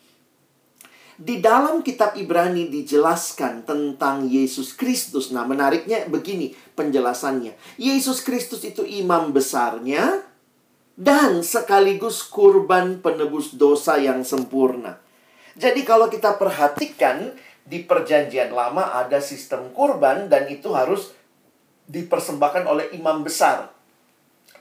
Di 1.20 1.44
dalam 1.44 1.84
kitab 1.84 2.16
Ibrani 2.16 2.72
dijelaskan 2.72 3.68
tentang 3.68 4.28
Yesus 4.28 4.76
Kristus. 4.76 5.32
Nah, 5.32 5.48
menariknya 5.48 6.08
begini 6.12 6.56
penjelasannya. 6.76 7.56
Yesus 7.80 8.20
Kristus 8.24 8.64
itu 8.68 8.84
imam 8.84 9.32
besarnya 9.32 10.24
dan 10.96 11.44
sekaligus 11.44 12.24
kurban 12.24 13.04
penebus 13.04 13.56
dosa 13.56 14.00
yang 14.00 14.24
sempurna. 14.24 15.00
Jadi 15.56 15.88
kalau 15.88 16.08
kita 16.12 16.36
perhatikan 16.36 17.36
di 17.64 17.84
perjanjian 17.84 18.52
lama 18.52 18.96
ada 18.96 19.20
sistem 19.24 19.72
kurban 19.72 20.28
dan 20.28 20.48
itu 20.52 20.72
harus 20.72 21.16
dipersembahkan 21.88 22.64
oleh 22.64 22.92
imam 22.96 23.24
besar. 23.24 23.75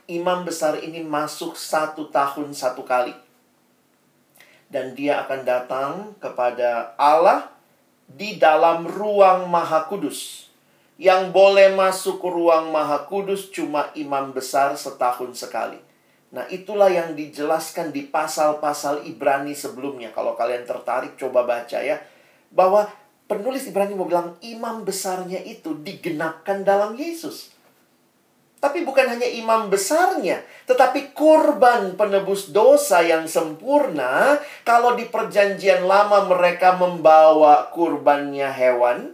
Imam 0.05 0.45
besar 0.45 0.77
ini 0.81 1.01
masuk 1.01 1.57
satu 1.57 2.13
tahun 2.13 2.53
satu 2.53 2.85
kali 2.85 3.25
dan 4.69 4.97
dia 4.97 5.23
akan 5.23 5.41
datang 5.45 5.91
kepada 6.17 6.97
Allah 6.97 7.53
di 8.09 8.37
dalam 8.37 8.85
ruang 8.85 9.49
Maha 9.49 9.85
Kudus. 9.87 10.49
Yang 10.95 11.31
boleh 11.35 11.75
masuk 11.75 12.23
ke 12.23 12.29
ruang 12.31 12.71
Maha 12.71 13.03
Kudus 13.07 13.51
cuma 13.51 13.91
imam 13.95 14.31
besar 14.31 14.75
setahun 14.79 15.35
sekali. 15.35 15.79
Nah, 16.35 16.43
itulah 16.51 16.91
yang 16.91 17.15
dijelaskan 17.15 17.95
di 17.95 18.07
pasal-pasal 18.07 19.07
Ibrani 19.07 19.55
sebelumnya. 19.55 20.11
Kalau 20.11 20.35
kalian 20.35 20.67
tertarik, 20.67 21.15
coba 21.15 21.47
baca 21.47 21.79
ya. 21.79 21.99
Bahwa 22.51 22.91
penulis 23.27 23.63
Ibrani 23.67 23.95
mau 23.95 24.07
bilang 24.07 24.35
imam 24.43 24.83
besarnya 24.83 25.39
itu 25.43 25.75
digenapkan 25.79 26.67
dalam 26.67 26.99
Yesus. 26.99 27.54
Tapi 28.65 28.81
bukan 28.81 29.05
hanya 29.05 29.29
imam 29.29 29.69
besarnya, 29.69 30.41
tetapi 30.65 31.13
kurban 31.13 31.93
penebus 31.93 32.49
dosa 32.49 33.05
yang 33.05 33.29
sempurna. 33.29 34.41
Kalau 34.65 34.97
di 34.97 35.05
Perjanjian 35.05 35.85
Lama 35.85 36.25
mereka 36.25 36.73
membawa 36.73 37.69
kurbannya 37.69 38.49
hewan, 38.49 39.13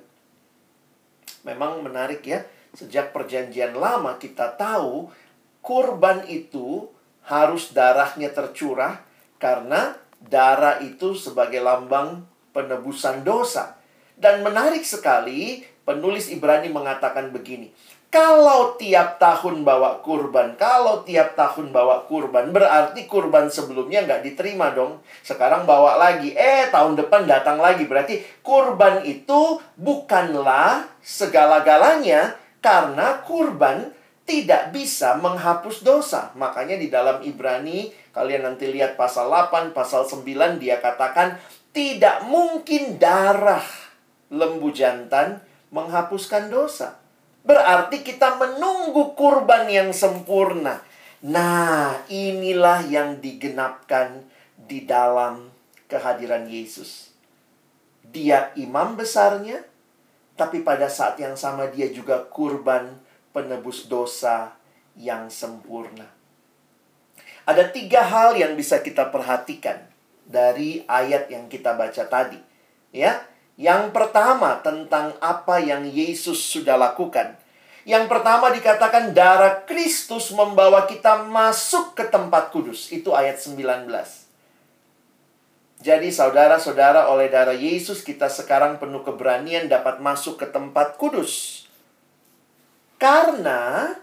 memang 1.43 1.83
menarik 1.83 2.23
ya. 2.23 2.47
Sejak 2.71 3.11
Perjanjian 3.11 3.75
Lama 3.75 4.15
kita 4.15 4.55
tahu 4.55 5.11
kurban 5.59 6.23
itu 6.31 6.87
harus 7.27 7.75
darahnya 7.75 8.31
tercurah 8.31 9.03
karena 9.35 9.99
darah 10.23 10.79
itu 10.79 11.11
sebagai 11.11 11.59
lambang 11.59 12.23
penebusan 12.55 13.27
dosa. 13.27 13.75
Dan 14.15 14.47
menarik 14.47 14.87
sekali, 14.87 15.67
penulis 15.83 16.31
Ibrani 16.31 16.71
mengatakan 16.71 17.35
begini: 17.35 17.75
kalau 18.11 18.75
tiap 18.75 19.23
tahun 19.23 19.63
bawa 19.63 20.03
kurban, 20.03 20.59
kalau 20.59 20.99
tiap 21.07 21.31
tahun 21.39 21.71
bawa 21.71 22.03
kurban, 22.11 22.51
berarti 22.51 23.07
kurban 23.07 23.47
sebelumnya 23.47 24.03
nggak 24.03 24.27
diterima 24.27 24.75
dong. 24.75 24.99
Sekarang 25.23 25.63
bawa 25.63 25.95
lagi, 25.95 26.35
eh 26.35 26.67
tahun 26.67 26.99
depan 26.99 27.23
datang 27.23 27.63
lagi. 27.63 27.87
Berarti 27.87 28.19
kurban 28.43 29.07
itu 29.07 29.63
bukanlah 29.79 30.91
segala-galanya 30.99 32.35
karena 32.59 33.23
kurban 33.23 33.95
tidak 34.27 34.75
bisa 34.75 35.15
menghapus 35.15 35.79
dosa. 35.79 36.35
Makanya 36.35 36.75
di 36.75 36.91
dalam 36.91 37.23
Ibrani, 37.23 37.95
kalian 38.11 38.43
nanti 38.43 38.67
lihat 38.67 38.99
pasal 38.99 39.31
8, 39.31 39.71
pasal 39.71 40.03
9, 40.03 40.59
dia 40.59 40.83
katakan, 40.83 41.39
tidak 41.71 42.27
mungkin 42.27 42.99
darah 42.99 43.63
lembu 44.27 44.67
jantan 44.75 45.39
menghapuskan 45.71 46.51
dosa. 46.51 47.00
Berarti 47.41 48.05
kita 48.05 48.37
menunggu 48.37 49.17
kurban 49.17 49.65
yang 49.65 49.89
sempurna. 49.89 50.81
Nah, 51.21 52.01
inilah 52.09 52.85
yang 52.85 53.21
digenapkan 53.21 54.25
di 54.57 54.85
dalam 54.85 55.49
kehadiran 55.89 56.45
Yesus. 56.45 57.13
Dia 58.05 58.53
imam 58.57 58.97
besarnya, 58.97 59.61
tapi 60.37 60.61
pada 60.65 60.89
saat 60.89 61.17
yang 61.21 61.37
sama 61.37 61.69
dia 61.69 61.89
juga 61.89 62.25
kurban 62.25 62.97
penebus 63.33 63.85
dosa 63.85 64.53
yang 64.97 65.29
sempurna. 65.29 66.09
Ada 67.45 67.73
tiga 67.73 68.05
hal 68.05 68.37
yang 68.37 68.53
bisa 68.53 68.85
kita 68.85 69.09
perhatikan 69.09 69.81
dari 70.25 70.85
ayat 70.85 71.27
yang 71.33 71.49
kita 71.49 71.73
baca 71.73 72.05
tadi. 72.05 72.37
Ya, 72.91 73.23
yang 73.61 73.93
pertama 73.93 74.57
tentang 74.65 75.13
apa 75.21 75.61
yang 75.61 75.85
Yesus 75.85 76.41
sudah 76.41 76.81
lakukan. 76.81 77.37
Yang 77.85 78.09
pertama 78.09 78.49
dikatakan 78.49 79.13
darah 79.13 79.69
Kristus 79.69 80.33
membawa 80.33 80.89
kita 80.89 81.29
masuk 81.29 81.93
ke 81.93 82.09
tempat 82.09 82.49
kudus. 82.49 82.89
Itu 82.89 83.13
ayat 83.13 83.37
19. 83.37 83.85
Jadi 85.81 86.09
saudara-saudara 86.09 87.13
oleh 87.13 87.29
darah 87.29 87.53
Yesus 87.53 88.01
kita 88.01 88.33
sekarang 88.33 88.81
penuh 88.81 89.05
keberanian 89.05 89.69
dapat 89.69 90.01
masuk 90.01 90.41
ke 90.41 90.49
tempat 90.49 90.97
kudus. 90.97 91.65
Karena 92.97 93.93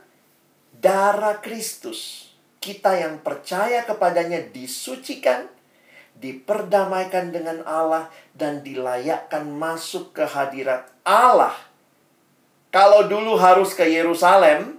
darah 0.71 1.43
Kristus 1.43 2.31
kita 2.63 2.95
yang 2.95 3.27
percaya 3.27 3.83
kepadanya 3.83 4.39
disucikan 4.55 5.58
diperdamaikan 6.19 7.31
dengan 7.31 7.63
Allah, 7.65 8.11
dan 8.35 8.63
dilayakkan 8.67 9.47
masuk 9.47 10.15
ke 10.15 10.27
hadirat 10.27 10.91
Allah. 11.07 11.55
Kalau 12.69 13.09
dulu 13.09 13.39
harus 13.41 13.73
ke 13.73 13.87
Yerusalem, 13.89 14.77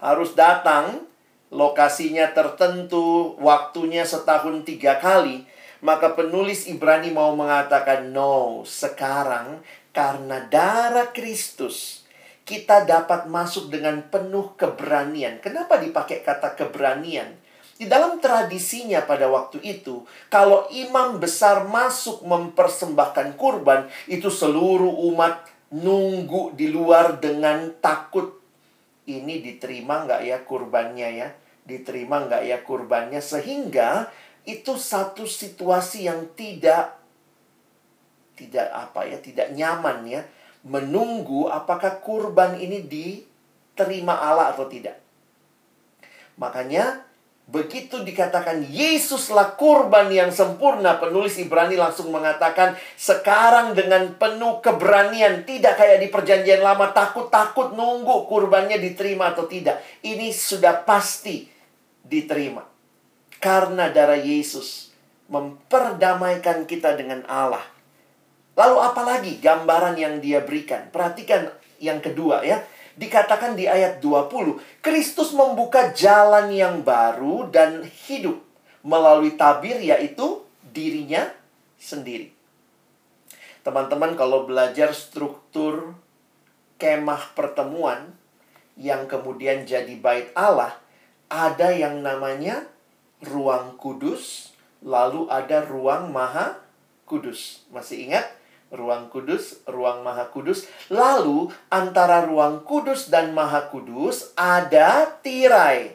harus 0.00 0.32
datang, 0.32 1.04
lokasinya 1.52 2.32
tertentu, 2.32 3.36
waktunya 3.38 4.02
setahun 4.02 4.64
tiga 4.64 4.96
kali, 4.96 5.44
maka 5.84 6.16
penulis 6.16 6.64
Ibrani 6.64 7.12
mau 7.12 7.36
mengatakan, 7.36 8.08
no, 8.08 8.64
sekarang 8.64 9.60
karena 9.92 10.48
darah 10.48 11.12
Kristus, 11.12 12.08
kita 12.48 12.88
dapat 12.88 13.28
masuk 13.28 13.68
dengan 13.68 14.04
penuh 14.08 14.56
keberanian. 14.56 15.40
Kenapa 15.44 15.76
dipakai 15.76 16.24
kata 16.24 16.56
keberanian? 16.56 17.43
Di 17.74 17.90
dalam 17.90 18.22
tradisinya 18.22 19.02
pada 19.02 19.26
waktu 19.26 19.58
itu, 19.58 20.06
kalau 20.30 20.70
imam 20.70 21.18
besar 21.18 21.66
masuk 21.66 22.22
mempersembahkan 22.22 23.34
kurban, 23.34 23.90
itu 24.06 24.30
seluruh 24.30 24.94
umat 25.10 25.50
nunggu 25.74 26.54
di 26.54 26.70
luar 26.70 27.18
dengan 27.18 27.74
takut 27.82 28.38
ini 29.10 29.42
diterima 29.42 30.06
nggak 30.06 30.22
ya 30.22 30.38
kurbannya 30.46 31.08
ya? 31.18 31.28
Diterima 31.66 32.22
nggak 32.30 32.42
ya 32.46 32.58
kurbannya? 32.62 33.18
Sehingga 33.18 34.06
itu 34.46 34.78
satu 34.78 35.26
situasi 35.26 36.06
yang 36.06 36.30
tidak 36.38 37.00
tidak 38.34 38.66
apa 38.70 39.06
ya 39.06 39.18
tidak 39.22 39.54
nyaman 39.54 40.04
ya 40.10 40.22
menunggu 40.66 41.46
apakah 41.48 42.00
kurban 42.00 42.56
ini 42.56 42.82
diterima 42.84 44.16
Allah 44.16 44.56
atau 44.56 44.66
tidak. 44.66 44.96
Makanya 46.40 47.04
Begitu 47.44 48.00
dikatakan 48.00 48.64
Yesuslah 48.72 49.60
kurban 49.60 50.08
yang 50.08 50.32
sempurna, 50.32 50.96
penulis 50.96 51.36
Ibrani 51.36 51.76
langsung 51.76 52.08
mengatakan 52.08 52.72
sekarang 52.96 53.76
dengan 53.76 54.16
penuh 54.16 54.64
keberanian, 54.64 55.44
tidak 55.44 55.76
kayak 55.76 56.00
di 56.00 56.08
perjanjian 56.08 56.64
lama 56.64 56.88
takut-takut 56.96 57.76
nunggu 57.76 58.24
kurbannya 58.24 58.80
diterima 58.80 59.36
atau 59.36 59.44
tidak. 59.44 59.84
Ini 60.00 60.32
sudah 60.32 60.88
pasti 60.88 61.44
diterima. 62.00 62.64
Karena 63.36 63.92
darah 63.92 64.16
Yesus 64.16 64.96
memperdamaikan 65.28 66.64
kita 66.64 66.96
dengan 66.96 67.28
Allah. 67.28 67.64
Lalu 68.56 68.76
apalagi 68.80 69.32
gambaran 69.44 70.00
yang 70.00 70.16
dia 70.24 70.40
berikan? 70.40 70.88
Perhatikan 70.88 71.52
yang 71.76 72.00
kedua 72.00 72.40
ya 72.40 72.64
dikatakan 72.94 73.58
di 73.58 73.66
ayat 73.66 73.98
20, 73.98 74.58
Kristus 74.78 75.34
membuka 75.34 75.90
jalan 75.94 76.50
yang 76.54 76.82
baru 76.86 77.50
dan 77.50 77.82
hidup 78.06 78.38
melalui 78.84 79.34
tabir 79.34 79.80
yaitu 79.80 80.44
dirinya 80.74 81.30
sendiri. 81.80 82.30
Teman-teman 83.64 84.14
kalau 84.14 84.44
belajar 84.44 84.92
struktur 84.92 85.96
kemah 86.76 87.32
pertemuan 87.32 88.12
yang 88.76 89.08
kemudian 89.08 89.64
jadi 89.64 89.96
bait 89.96 90.28
Allah, 90.36 90.76
ada 91.32 91.72
yang 91.72 92.04
namanya 92.04 92.68
ruang 93.24 93.80
kudus, 93.80 94.52
lalu 94.84 95.26
ada 95.32 95.64
ruang 95.64 96.12
maha 96.12 96.60
kudus. 97.08 97.64
Masih 97.72 98.10
ingat? 98.10 98.26
Ruang 98.74 99.08
kudus, 99.08 99.62
ruang 99.70 100.02
maha 100.02 100.28
kudus. 100.34 100.66
Lalu 100.90 101.48
antara 101.70 102.26
ruang 102.26 102.66
kudus 102.66 103.08
dan 103.08 103.30
maha 103.30 103.70
kudus 103.70 104.34
ada 104.34 105.06
tirai. 105.22 105.94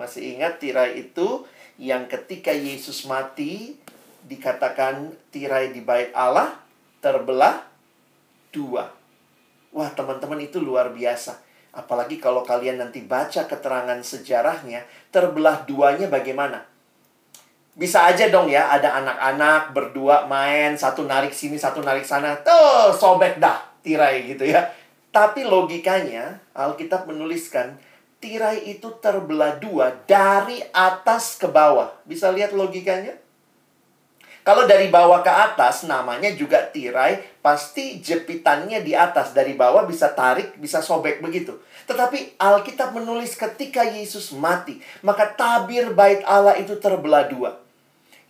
Masih 0.00 0.40
ingat 0.40 0.58
tirai 0.58 0.98
itu 1.04 1.44
yang 1.76 2.08
ketika 2.08 2.50
Yesus 2.50 3.04
mati 3.04 3.76
dikatakan 4.24 5.12
tirai 5.28 5.70
di 5.70 5.84
bait 5.84 6.10
Allah 6.16 6.56
terbelah 7.04 7.68
dua. 8.48 8.88
Wah, 9.72 9.90
teman-teman 9.92 10.40
itu 10.40 10.60
luar 10.60 10.92
biasa. 10.92 11.40
Apalagi 11.72 12.20
kalau 12.20 12.44
kalian 12.44 12.84
nanti 12.84 13.00
baca 13.00 13.48
keterangan 13.48 13.96
sejarahnya, 14.04 14.84
terbelah 15.08 15.64
duanya 15.64 16.12
bagaimana? 16.12 16.71
Bisa 17.72 18.04
aja 18.04 18.28
dong 18.28 18.52
ya, 18.52 18.68
ada 18.68 19.00
anak-anak 19.00 19.72
berdua 19.72 20.28
main, 20.28 20.76
satu 20.76 21.08
narik 21.08 21.32
sini, 21.32 21.56
satu 21.56 21.80
narik 21.80 22.04
sana. 22.04 22.36
Tuh, 22.44 22.92
sobek 22.92 23.40
dah 23.40 23.64
tirai 23.80 24.28
gitu 24.28 24.44
ya. 24.44 24.68
Tapi 25.08 25.44
logikanya, 25.48 26.36
Alkitab 26.52 27.08
menuliskan, 27.08 27.80
tirai 28.20 28.76
itu 28.76 28.92
terbelah 29.00 29.56
dua 29.56 29.92
dari 30.04 30.60
atas 30.72 31.40
ke 31.40 31.48
bawah. 31.48 31.88
Bisa 32.04 32.28
lihat 32.28 32.52
logikanya? 32.52 33.21
Kalau 34.42 34.66
dari 34.66 34.90
bawah 34.90 35.22
ke 35.22 35.30
atas, 35.30 35.86
namanya 35.86 36.34
juga 36.34 36.66
tirai, 36.66 37.22
pasti 37.38 38.02
jepitannya 38.02 38.82
di 38.82 38.90
atas. 38.90 39.30
Dari 39.30 39.54
bawah 39.54 39.86
bisa 39.86 40.10
tarik, 40.10 40.58
bisa 40.58 40.82
sobek 40.82 41.22
begitu. 41.22 41.62
Tetapi 41.86 42.38
Alkitab 42.42 42.90
menulis 42.90 43.38
ketika 43.38 43.86
Yesus 43.86 44.34
mati, 44.34 44.82
maka 45.06 45.30
tabir 45.30 45.94
bait 45.94 46.26
Allah 46.26 46.58
itu 46.58 46.74
terbelah 46.74 47.30
dua 47.30 47.62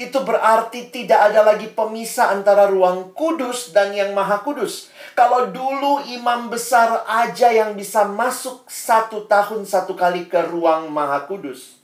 itu 0.02 0.18
berarti 0.26 0.90
tidak 0.90 1.30
ada 1.30 1.46
lagi 1.46 1.70
pemisah 1.70 2.34
antara 2.34 2.66
ruang 2.66 3.14
kudus 3.14 3.70
dan 3.70 3.94
yang 3.94 4.10
maha 4.10 4.42
kudus. 4.42 4.90
Kalau 5.14 5.54
dulu 5.54 6.02
imam 6.10 6.50
besar 6.50 7.06
aja 7.06 7.54
yang 7.54 7.78
bisa 7.78 8.02
masuk 8.02 8.66
satu 8.66 9.30
tahun 9.30 9.62
satu 9.62 9.94
kali 9.94 10.26
ke 10.26 10.42
ruang 10.50 10.90
maha 10.90 11.22
kudus. 11.30 11.78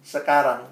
Sekarang, 0.00 0.71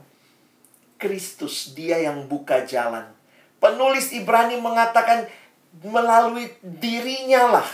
Kristus 1.00 1.72
dia 1.72 1.96
yang 1.96 2.28
buka 2.28 2.68
jalan. 2.68 3.08
Penulis 3.56 4.12
Ibrani 4.12 4.60
mengatakan 4.60 5.24
melalui 5.80 6.52
dirinya 6.60 7.58
lah 7.58 7.68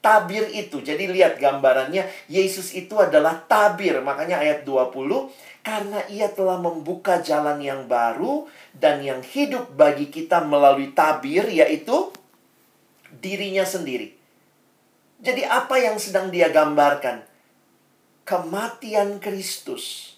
tabir 0.00 0.48
itu. 0.50 0.80
Jadi 0.80 1.12
lihat 1.12 1.36
gambarannya, 1.36 2.08
Yesus 2.26 2.72
itu 2.72 2.96
adalah 2.96 3.44
tabir. 3.44 4.00
Makanya 4.00 4.40
ayat 4.40 4.64
20, 4.64 5.28
karena 5.60 6.00
ia 6.08 6.32
telah 6.32 6.56
membuka 6.56 7.20
jalan 7.20 7.60
yang 7.60 7.84
baru 7.84 8.48
dan 8.72 9.04
yang 9.04 9.20
hidup 9.20 9.76
bagi 9.76 10.08
kita 10.08 10.40
melalui 10.40 10.96
tabir 10.96 11.44
yaitu 11.46 12.08
dirinya 13.20 13.62
sendiri. 13.68 14.16
Jadi 15.20 15.44
apa 15.44 15.76
yang 15.76 16.00
sedang 16.00 16.32
dia 16.32 16.48
gambarkan? 16.48 17.20
Kematian 18.24 19.20
Kristus. 19.20 20.09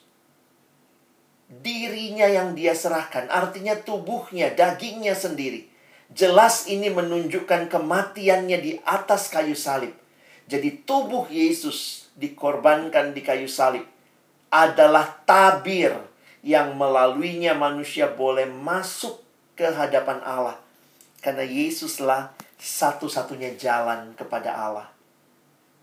Dirinya 1.53 2.25
yang 2.25 2.57
dia 2.57 2.73
serahkan, 2.73 3.29
artinya 3.29 3.77
tubuhnya, 3.77 4.57
dagingnya 4.57 5.13
sendiri. 5.13 5.69
Jelas 6.09 6.65
ini 6.69 6.89
menunjukkan 6.89 7.69
kematiannya 7.69 8.59
di 8.61 8.73
atas 8.89 9.29
kayu 9.29 9.53
salib. 9.53 9.93
Jadi 10.49 10.85
tubuh 10.89 11.29
Yesus 11.29 12.09
dikorbankan 12.17 13.13
di 13.13 13.21
kayu 13.21 13.49
salib 13.49 13.85
adalah 14.53 15.25
tabir 15.25 15.93
yang 16.45 16.77
melaluinya 16.77 17.57
manusia 17.57 18.09
boleh 18.09 18.45
masuk 18.49 19.21
ke 19.57 19.65
hadapan 19.65 20.21
Allah. 20.25 20.57
Karena 21.25 21.47
Yesuslah 21.47 22.35
satu-satunya 22.61 23.57
jalan 23.57 24.13
kepada 24.19 24.53
Allah. 24.53 24.89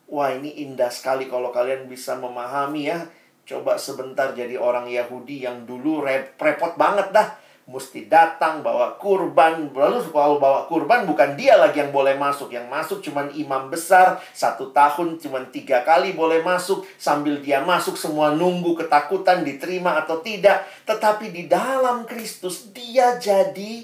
Wah 0.10 0.34
ini 0.34 0.66
indah 0.66 0.90
sekali 0.90 1.30
kalau 1.30 1.50
kalian 1.50 1.86
bisa 1.86 2.18
memahami 2.18 2.90
ya. 2.90 3.06
Coba 3.50 3.82
sebentar 3.82 4.30
jadi 4.38 4.62
orang 4.62 4.86
Yahudi 4.86 5.42
yang 5.42 5.66
dulu 5.66 6.06
repot 6.06 6.78
banget 6.78 7.10
dah. 7.10 7.34
Mesti 7.66 8.06
datang 8.06 8.62
bawa 8.62 8.94
kurban. 9.02 9.74
Lalu 9.74 10.06
kalau 10.14 10.38
bawa 10.38 10.70
kurban 10.70 11.10
bukan 11.10 11.34
dia 11.34 11.58
lagi 11.58 11.82
yang 11.82 11.90
boleh 11.90 12.14
masuk. 12.14 12.54
Yang 12.54 12.70
masuk 12.70 12.98
cuman 13.02 13.34
imam 13.34 13.74
besar 13.74 14.22
satu 14.38 14.70
tahun 14.70 15.18
cuman 15.18 15.50
tiga 15.50 15.82
kali 15.82 16.14
boleh 16.14 16.46
masuk. 16.46 16.86
Sambil 17.02 17.42
dia 17.42 17.66
masuk 17.66 17.98
semua 17.98 18.30
nunggu 18.38 18.78
ketakutan 18.78 19.42
diterima 19.42 19.98
atau 19.98 20.22
tidak. 20.22 20.70
Tetapi 20.86 21.34
di 21.34 21.50
dalam 21.50 22.06
Kristus 22.06 22.70
dia 22.70 23.18
jadi 23.18 23.82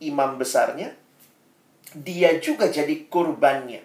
imam 0.00 0.40
besarnya. 0.40 0.88
Dia 1.92 2.40
juga 2.40 2.72
jadi 2.72 3.12
kurbannya. 3.12 3.84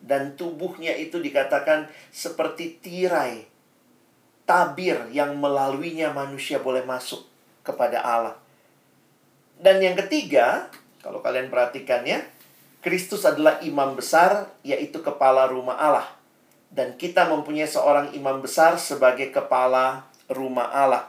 Dan 0.00 0.32
tubuhnya 0.32 0.96
itu 0.96 1.20
dikatakan 1.20 1.92
seperti 2.08 2.80
tirai 2.80 3.51
tabir 4.44 4.98
yang 5.14 5.38
melaluinya 5.38 6.10
manusia 6.10 6.58
boleh 6.58 6.82
masuk 6.82 7.22
kepada 7.62 8.02
Allah 8.02 8.42
dan 9.62 9.78
yang 9.78 9.94
ketiga, 9.94 10.66
kalau 11.06 11.22
kalian 11.22 11.46
perhatikan 11.46 12.02
ya, 12.02 12.18
Kristus 12.82 13.22
adalah 13.22 13.62
imam 13.62 13.94
besar, 13.94 14.50
yaitu 14.66 14.98
kepala 14.98 15.46
rumah 15.46 15.78
Allah. 15.78 16.10
Dan 16.66 16.98
kita 16.98 17.30
mempunyai 17.30 17.70
seorang 17.70 18.10
imam 18.10 18.42
besar 18.42 18.74
sebagai 18.82 19.30
kepala 19.30 20.10
rumah 20.26 20.66
Allah. 20.74 21.06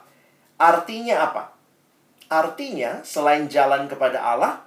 Artinya 0.62 1.26
apa? 1.26 1.50
Artinya, 2.30 3.02
selain 3.02 3.50
jalan 3.50 3.90
kepada 3.90 4.22
Allah, 4.22 4.62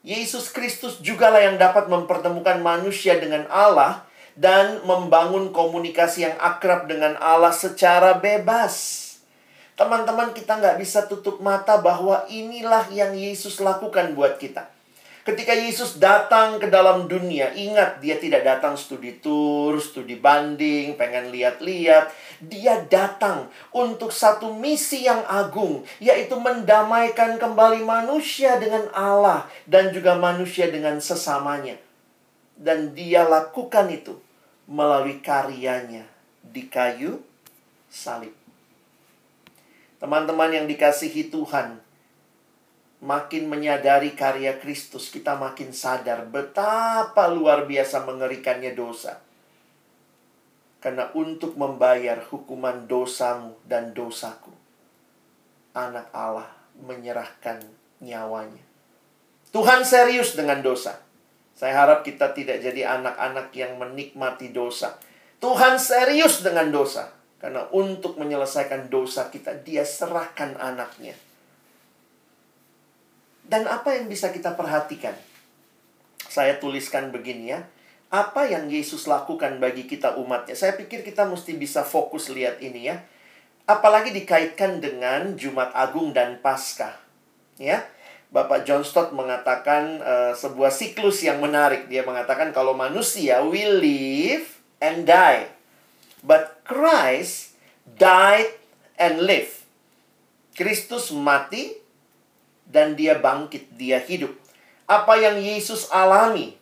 Yesus 0.00 0.48
Kristus 0.48 0.96
jugalah 1.04 1.44
yang 1.44 1.60
dapat 1.60 1.92
mempertemukan 1.92 2.64
manusia 2.64 3.20
dengan 3.20 3.44
Allah 3.52 4.07
dan 4.38 4.86
membangun 4.86 5.50
komunikasi 5.50 6.30
yang 6.30 6.38
akrab 6.38 6.86
dengan 6.86 7.18
Allah 7.18 7.50
secara 7.50 8.22
bebas. 8.22 9.04
Teman-teman 9.74 10.30
kita 10.30 10.62
nggak 10.62 10.78
bisa 10.78 11.10
tutup 11.10 11.42
mata 11.42 11.82
bahwa 11.82 12.22
inilah 12.30 12.86
yang 12.94 13.18
Yesus 13.18 13.58
lakukan 13.58 14.14
buat 14.14 14.38
kita. 14.38 14.70
Ketika 15.26 15.52
Yesus 15.52 16.00
datang 16.00 16.56
ke 16.56 16.70
dalam 16.70 17.04
dunia, 17.04 17.52
ingat 17.52 18.00
dia 18.00 18.16
tidak 18.16 18.46
datang 18.46 18.78
studi 18.78 19.18
tour, 19.18 19.76
studi 19.76 20.16
banding, 20.16 20.94
pengen 20.94 21.34
lihat-lihat. 21.34 22.08
Dia 22.38 22.80
datang 22.86 23.50
untuk 23.74 24.14
satu 24.14 24.54
misi 24.54 25.04
yang 25.04 25.20
agung, 25.28 25.84
yaitu 26.00 26.38
mendamaikan 26.38 27.36
kembali 27.36 27.84
manusia 27.84 28.56
dengan 28.56 28.88
Allah 28.94 29.44
dan 29.68 29.90
juga 29.92 30.16
manusia 30.16 30.70
dengan 30.70 30.96
sesamanya. 31.02 31.76
Dan 32.56 32.96
dia 32.96 33.28
lakukan 33.28 33.84
itu 33.92 34.27
melalui 34.68 35.24
karyanya 35.24 36.04
di 36.44 36.68
kayu 36.68 37.24
salib. 37.88 38.36
Teman-teman 39.98 40.52
yang 40.54 40.66
dikasihi 40.68 41.32
Tuhan, 41.32 41.80
makin 43.02 43.50
menyadari 43.50 44.14
karya 44.14 44.60
Kristus, 44.60 45.10
kita 45.10 45.34
makin 45.34 45.74
sadar 45.74 46.28
betapa 46.28 47.26
luar 47.32 47.66
biasa 47.66 48.06
mengerikannya 48.06 48.76
dosa. 48.76 49.18
Karena 50.78 51.10
untuk 51.18 51.58
membayar 51.58 52.22
hukuman 52.30 52.86
dosamu 52.86 53.58
dan 53.66 53.90
dosaku, 53.90 54.54
anak 55.74 56.06
Allah 56.14 56.46
menyerahkan 56.78 57.66
nyawanya. 57.98 58.62
Tuhan 59.50 59.82
serius 59.82 60.38
dengan 60.38 60.62
dosa. 60.62 61.07
Saya 61.58 61.74
harap 61.74 62.06
kita 62.06 62.30
tidak 62.30 62.62
jadi 62.62 62.86
anak-anak 62.86 63.50
yang 63.50 63.74
menikmati 63.82 64.54
dosa. 64.54 64.94
Tuhan 65.42 65.82
serius 65.82 66.46
dengan 66.46 66.70
dosa. 66.70 67.10
Karena 67.42 67.66
untuk 67.74 68.14
menyelesaikan 68.18 68.86
dosa 68.86 69.26
kita, 69.30 69.58
dia 69.62 69.82
serahkan 69.82 70.54
anaknya. 70.58 71.18
Dan 73.42 73.66
apa 73.66 73.98
yang 73.98 74.06
bisa 74.06 74.30
kita 74.30 74.54
perhatikan? 74.54 75.14
Saya 76.30 76.62
tuliskan 76.62 77.10
begini 77.10 77.50
ya 77.50 77.62
apa 78.08 78.48
yang 78.48 78.72
Yesus 78.72 79.04
lakukan 79.04 79.60
bagi 79.60 79.84
kita 79.84 80.16
umatnya. 80.16 80.56
Saya 80.56 80.72
pikir 80.80 81.04
kita 81.04 81.28
mesti 81.28 81.52
bisa 81.56 81.84
fokus 81.84 82.32
lihat 82.32 82.60
ini 82.64 82.88
ya. 82.88 83.04
Apalagi 83.68 84.16
dikaitkan 84.16 84.80
dengan 84.80 85.36
Jumat 85.36 85.76
Agung 85.76 86.16
dan 86.16 86.40
Paskah. 86.40 86.96
Ya. 87.60 87.84
Bapak 88.28 88.68
John 88.68 88.84
Stott 88.84 89.16
mengatakan 89.16 90.04
uh, 90.04 90.32
sebuah 90.36 90.68
siklus 90.68 91.24
yang 91.24 91.40
menarik. 91.40 91.88
Dia 91.88 92.04
mengatakan 92.04 92.52
kalau 92.52 92.76
manusia 92.76 93.40
will 93.40 93.80
live 93.80 94.44
and 94.84 95.08
die. 95.08 95.48
But 96.20 96.60
Christ 96.68 97.56
died 97.96 98.52
and 99.00 99.24
live. 99.24 99.64
Kristus 100.52 101.14
mati 101.14 101.78
dan 102.68 102.98
dia 102.98 103.16
bangkit, 103.16 103.72
dia 103.78 103.96
hidup. 104.02 104.36
Apa 104.84 105.16
yang 105.16 105.40
Yesus 105.40 105.88
alami 105.88 106.58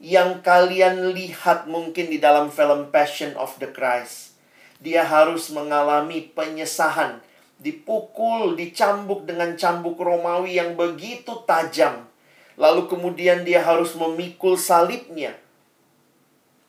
yang 0.00 0.40
kalian 0.40 1.12
lihat 1.12 1.68
mungkin 1.68 2.08
di 2.08 2.16
dalam 2.16 2.48
film 2.48 2.88
Passion 2.88 3.36
of 3.36 3.60
the 3.60 3.68
Christ. 3.68 4.32
Dia 4.80 5.04
harus 5.04 5.52
mengalami 5.52 6.32
penyesahan, 6.32 7.20
dipukul, 7.60 8.56
dicambuk 8.56 9.28
dengan 9.28 9.54
cambuk 9.54 10.00
Romawi 10.00 10.56
yang 10.56 10.74
begitu 10.74 11.44
tajam. 11.44 12.08
Lalu 12.56 12.88
kemudian 12.88 13.44
dia 13.44 13.60
harus 13.64 13.92
memikul 13.96 14.56
salibnya. 14.56 15.36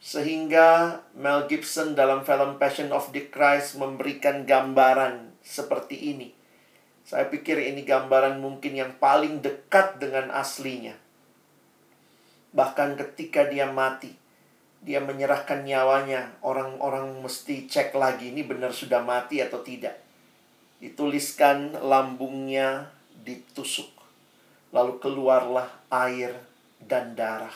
Sehingga 0.03 0.99
Mel 1.15 1.47
Gibson 1.47 1.95
dalam 1.95 2.27
film 2.27 2.59
Passion 2.59 2.91
of 2.91 3.11
the 3.15 3.27
Christ 3.31 3.79
memberikan 3.79 4.43
gambaran 4.43 5.31
seperti 5.39 6.15
ini. 6.15 6.29
Saya 7.07 7.27
pikir 7.27 7.59
ini 7.59 7.83
gambaran 7.83 8.39
mungkin 8.39 8.77
yang 8.77 8.95
paling 8.99 9.41
dekat 9.41 9.99
dengan 9.99 10.31
aslinya. 10.31 10.95
Bahkan 12.51 12.99
ketika 12.99 13.47
dia 13.47 13.67
mati, 13.71 14.11
dia 14.83 14.99
menyerahkan 14.99 15.63
nyawanya. 15.63 16.39
Orang-orang 16.43 17.21
mesti 17.21 17.69
cek 17.69 17.93
lagi 17.95 18.33
ini 18.33 18.43
benar 18.43 18.73
sudah 18.73 19.05
mati 19.05 19.39
atau 19.39 19.61
tidak. 19.61 20.10
Dituliskan 20.81 21.77
lambungnya 21.77 22.89
ditusuk. 23.21 23.87
Lalu 24.73 24.97
keluarlah 24.97 25.69
air 25.93 26.33
dan 26.81 27.13
darah. 27.13 27.53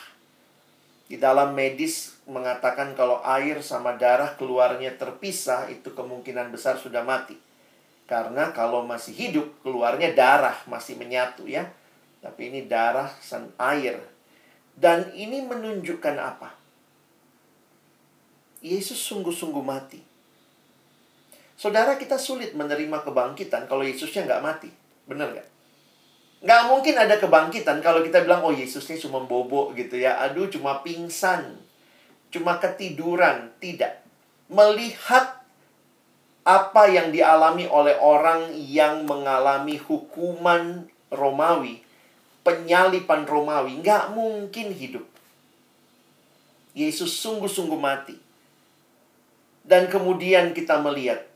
Di 1.06 1.18
dalam 1.18 1.54
medis 1.54 2.18
mengatakan 2.26 2.94
kalau 2.94 3.22
air 3.22 3.62
sama 3.62 3.94
darah 3.98 4.34
keluarnya 4.38 4.94
terpisah 4.94 5.66
itu 5.70 5.90
kemungkinan 5.90 6.54
besar 6.54 6.78
sudah 6.78 7.02
mati. 7.02 7.34
Karena 8.06 8.54
kalau 8.54 8.86
masih 8.86 9.14
hidup 9.14 9.50
keluarnya 9.66 10.14
darah 10.14 10.54
masih 10.70 10.94
menyatu 10.94 11.50
ya. 11.50 11.66
Tapi 12.22 12.54
ini 12.54 12.66
darah 12.70 13.10
dan 13.26 13.50
air 13.58 13.98
dan 14.76 15.08
ini 15.16 15.40
menunjukkan 15.40 16.16
apa? 16.20 16.52
Yesus 18.60 19.00
sungguh-sungguh 19.08 19.64
mati. 19.64 20.04
Saudara 21.56 21.96
kita 21.96 22.20
sulit 22.20 22.52
menerima 22.52 23.00
kebangkitan 23.00 23.64
kalau 23.64 23.80
Yesusnya 23.82 24.28
nggak 24.28 24.44
mati. 24.44 24.70
Benar 25.08 25.32
nggak? 25.32 25.48
Nggak 26.44 26.62
mungkin 26.68 26.94
ada 27.00 27.16
kebangkitan 27.16 27.80
kalau 27.80 28.04
kita 28.04 28.22
bilang, 28.22 28.44
oh 28.44 28.52
Yesusnya 28.52 29.00
cuma 29.00 29.24
bobo 29.24 29.72
gitu 29.72 29.96
ya. 29.96 30.20
Aduh 30.20 30.52
cuma 30.52 30.84
pingsan. 30.84 31.56
Cuma 32.28 32.60
ketiduran. 32.60 33.56
Tidak. 33.56 34.04
Melihat 34.52 35.42
apa 36.46 36.82
yang 36.86 37.10
dialami 37.10 37.66
oleh 37.66 37.98
orang 37.98 38.54
yang 38.54 39.02
mengalami 39.08 39.80
hukuman 39.80 40.86
Romawi 41.10 41.86
penyalipan 42.46 43.26
Romawi 43.26 43.82
nggak 43.82 44.14
mungkin 44.14 44.70
hidup. 44.70 45.02
Yesus 46.78 47.18
sungguh-sungguh 47.18 47.74
mati. 47.74 48.14
Dan 49.66 49.90
kemudian 49.90 50.54
kita 50.54 50.78
melihat, 50.78 51.26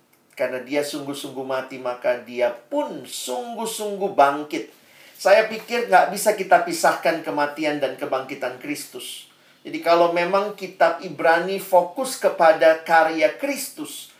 karena 0.40 0.64
dia 0.64 0.80
sungguh-sungguh 0.80 1.44
mati, 1.44 1.76
maka 1.76 2.24
dia 2.24 2.48
pun 2.48 3.04
sungguh-sungguh 3.04 4.16
bangkit. 4.16 4.72
Saya 5.20 5.44
pikir 5.52 5.92
nggak 5.92 6.16
bisa 6.16 6.32
kita 6.32 6.64
pisahkan 6.64 7.20
kematian 7.20 7.76
dan 7.76 8.00
kebangkitan 8.00 8.56
Kristus. 8.56 9.28
Jadi 9.60 9.84
kalau 9.84 10.16
memang 10.16 10.56
kitab 10.56 11.04
Ibrani 11.04 11.60
fokus 11.60 12.16
kepada 12.16 12.80
karya 12.80 13.36
Kristus, 13.36 14.16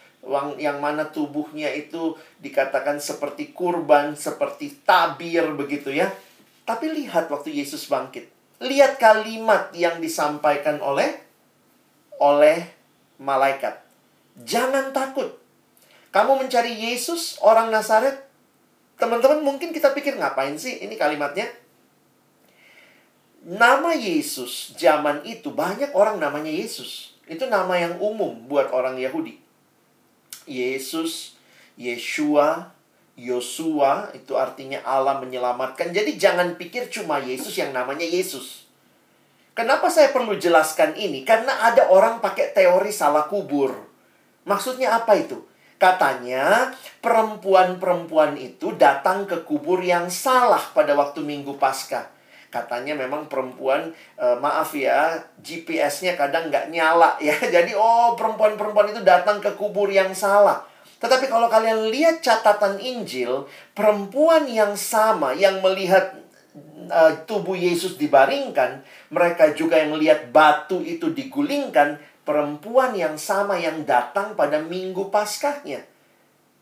yang 0.61 0.85
mana 0.85 1.09
tubuhnya 1.09 1.73
itu 1.73 2.21
dikatakan 2.45 3.01
seperti 3.01 3.57
kurban, 3.57 4.13
seperti 4.13 4.85
tabir 4.85 5.49
begitu 5.57 5.89
ya 5.89 6.13
tapi 6.71 6.87
lihat 6.87 7.27
waktu 7.27 7.51
Yesus 7.51 7.91
bangkit. 7.91 8.31
Lihat 8.63 9.03
kalimat 9.03 9.75
yang 9.75 9.99
disampaikan 9.99 10.79
oleh 10.79 11.19
oleh 12.23 12.63
malaikat. 13.19 13.83
Jangan 14.47 14.95
takut. 14.95 15.39
Kamu 16.11 16.42
mencari 16.42 16.75
Yesus, 16.75 17.38
orang 17.38 17.70
Nazaret. 17.70 18.27
Teman-teman 18.99 19.40
mungkin 19.46 19.70
kita 19.70 19.94
pikir 19.94 20.18
ngapain 20.18 20.59
sih 20.59 20.83
ini 20.83 20.99
kalimatnya? 20.99 21.46
Nama 23.40 23.96
Yesus 23.96 24.77
zaman 24.77 25.25
itu 25.25 25.49
banyak 25.55 25.96
orang 25.96 26.20
namanya 26.20 26.53
Yesus. 26.53 27.16
Itu 27.25 27.49
nama 27.49 27.79
yang 27.79 27.96
umum 28.03 28.51
buat 28.51 28.75
orang 28.75 28.99
Yahudi. 29.01 29.40
Yesus, 30.44 31.38
Yeshua, 31.79 32.75
Yosua 33.14 34.11
itu 34.12 34.35
artinya 34.35 34.83
Allah 34.83 35.23
menyelamatkan. 35.23 35.94
Jadi 35.94 36.18
jangan 36.18 36.59
pikir 36.59 36.90
cuma 36.92 37.23
Yesus 37.23 37.55
yang 37.57 37.70
namanya 37.70 38.05
Yesus. 38.05 38.66
Kenapa 39.55 39.92
saya 39.92 40.11
perlu 40.11 40.40
jelaskan 40.40 40.96
ini? 40.96 41.23
Karena 41.23 41.68
ada 41.70 41.88
orang 41.92 42.18
pakai 42.18 42.57
teori 42.57 42.90
salah 42.90 43.29
kubur. 43.29 43.77
Maksudnya 44.49 44.96
apa 44.96 45.20
itu? 45.20 45.50
Katanya 45.81 46.77
perempuan-perempuan 47.01 48.37
itu 48.37 48.77
datang 48.77 49.25
ke 49.25 49.40
kubur 49.49 49.81
yang 49.81 50.12
salah 50.12 50.61
pada 50.77 50.93
waktu 50.93 51.25
Minggu 51.25 51.57
Paskah. 51.57 52.05
Katanya 52.53 52.93
memang 52.93 53.33
perempuan, 53.33 53.88
e, 54.21 54.27
maaf 54.45 54.77
ya, 54.77 55.16
GPS-nya 55.40 56.21
kadang 56.21 56.53
nggak 56.53 56.69
nyala 56.69 57.16
ya. 57.16 57.33
Jadi 57.57 57.73
oh 57.73 58.12
perempuan-perempuan 58.12 58.93
itu 58.93 59.01
datang 59.01 59.40
ke 59.40 59.57
kubur 59.57 59.88
yang 59.88 60.12
salah. 60.12 60.69
Tetapi 61.01 61.33
kalau 61.33 61.49
kalian 61.49 61.88
lihat 61.88 62.21
catatan 62.21 62.77
Injil, 62.77 63.49
perempuan 63.73 64.45
yang 64.45 64.77
sama 64.77 65.33
yang 65.33 65.64
melihat 65.64 66.12
uh, 66.93 67.25
tubuh 67.25 67.57
Yesus 67.57 67.97
dibaringkan, 67.97 68.85
mereka 69.09 69.57
juga 69.57 69.81
yang 69.81 69.97
melihat 69.97 70.29
batu 70.29 70.85
itu 70.85 71.09
digulingkan, 71.09 71.97
perempuan 72.31 72.95
yang 72.95 73.19
sama 73.19 73.59
yang 73.59 73.83
datang 73.83 74.38
pada 74.38 74.62
minggu 74.62 75.11
Paskahnya. 75.11 75.83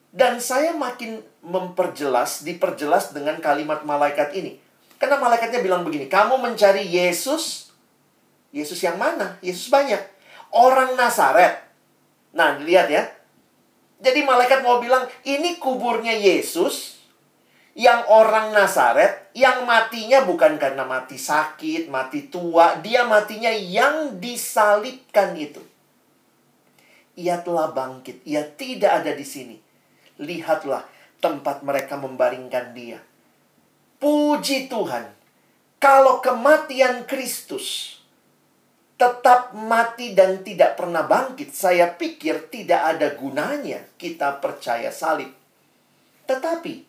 Dan 0.08 0.40
saya 0.40 0.72
makin 0.72 1.20
memperjelas, 1.44 2.40
diperjelas 2.40 3.12
dengan 3.12 3.36
kalimat 3.44 3.84
malaikat 3.84 4.32
ini. 4.32 4.56
Karena 4.96 5.20
malaikatnya 5.20 5.60
bilang 5.60 5.84
begini, 5.84 6.08
kamu 6.08 6.40
mencari 6.40 6.88
Yesus, 6.88 7.68
Yesus 8.48 8.80
yang 8.80 8.96
mana? 8.96 9.36
Yesus 9.44 9.68
banyak. 9.68 10.00
Orang 10.48 10.96
Nazaret. 10.96 11.60
Nah, 12.32 12.56
lihat 12.64 12.88
ya, 12.88 13.04
jadi 14.00 14.24
malaikat 14.24 14.64
mau 14.64 14.80
bilang, 14.80 15.04
ini 15.28 15.60
kuburnya 15.60 16.16
Yesus 16.16 16.97
yang 17.78 18.10
orang 18.10 18.50
Nazaret 18.50 19.30
yang 19.38 19.62
matinya 19.62 20.26
bukan 20.26 20.58
karena 20.58 20.82
mati 20.82 21.14
sakit, 21.14 21.86
mati 21.86 22.26
tua, 22.26 22.82
dia 22.82 23.06
matinya 23.06 23.54
yang 23.54 24.18
disalibkan 24.18 25.38
itu. 25.38 25.62
Ia 27.14 27.38
telah 27.46 27.70
bangkit, 27.70 28.26
ia 28.26 28.42
tidak 28.42 29.06
ada 29.06 29.14
di 29.14 29.22
sini. 29.22 29.56
Lihatlah 30.18 30.82
tempat 31.22 31.62
mereka 31.62 31.94
membaringkan 31.94 32.74
dia. 32.74 32.98
Puji 34.02 34.66
Tuhan, 34.66 35.14
kalau 35.78 36.18
kematian 36.18 37.06
Kristus 37.06 37.98
tetap 38.98 39.54
mati 39.54 40.18
dan 40.18 40.42
tidak 40.42 40.74
pernah 40.74 41.06
bangkit, 41.06 41.54
saya 41.54 41.94
pikir 41.94 42.50
tidak 42.50 42.98
ada 42.98 43.14
gunanya 43.14 43.86
kita 43.94 44.42
percaya 44.42 44.90
salib. 44.90 45.30
Tetapi, 46.26 46.87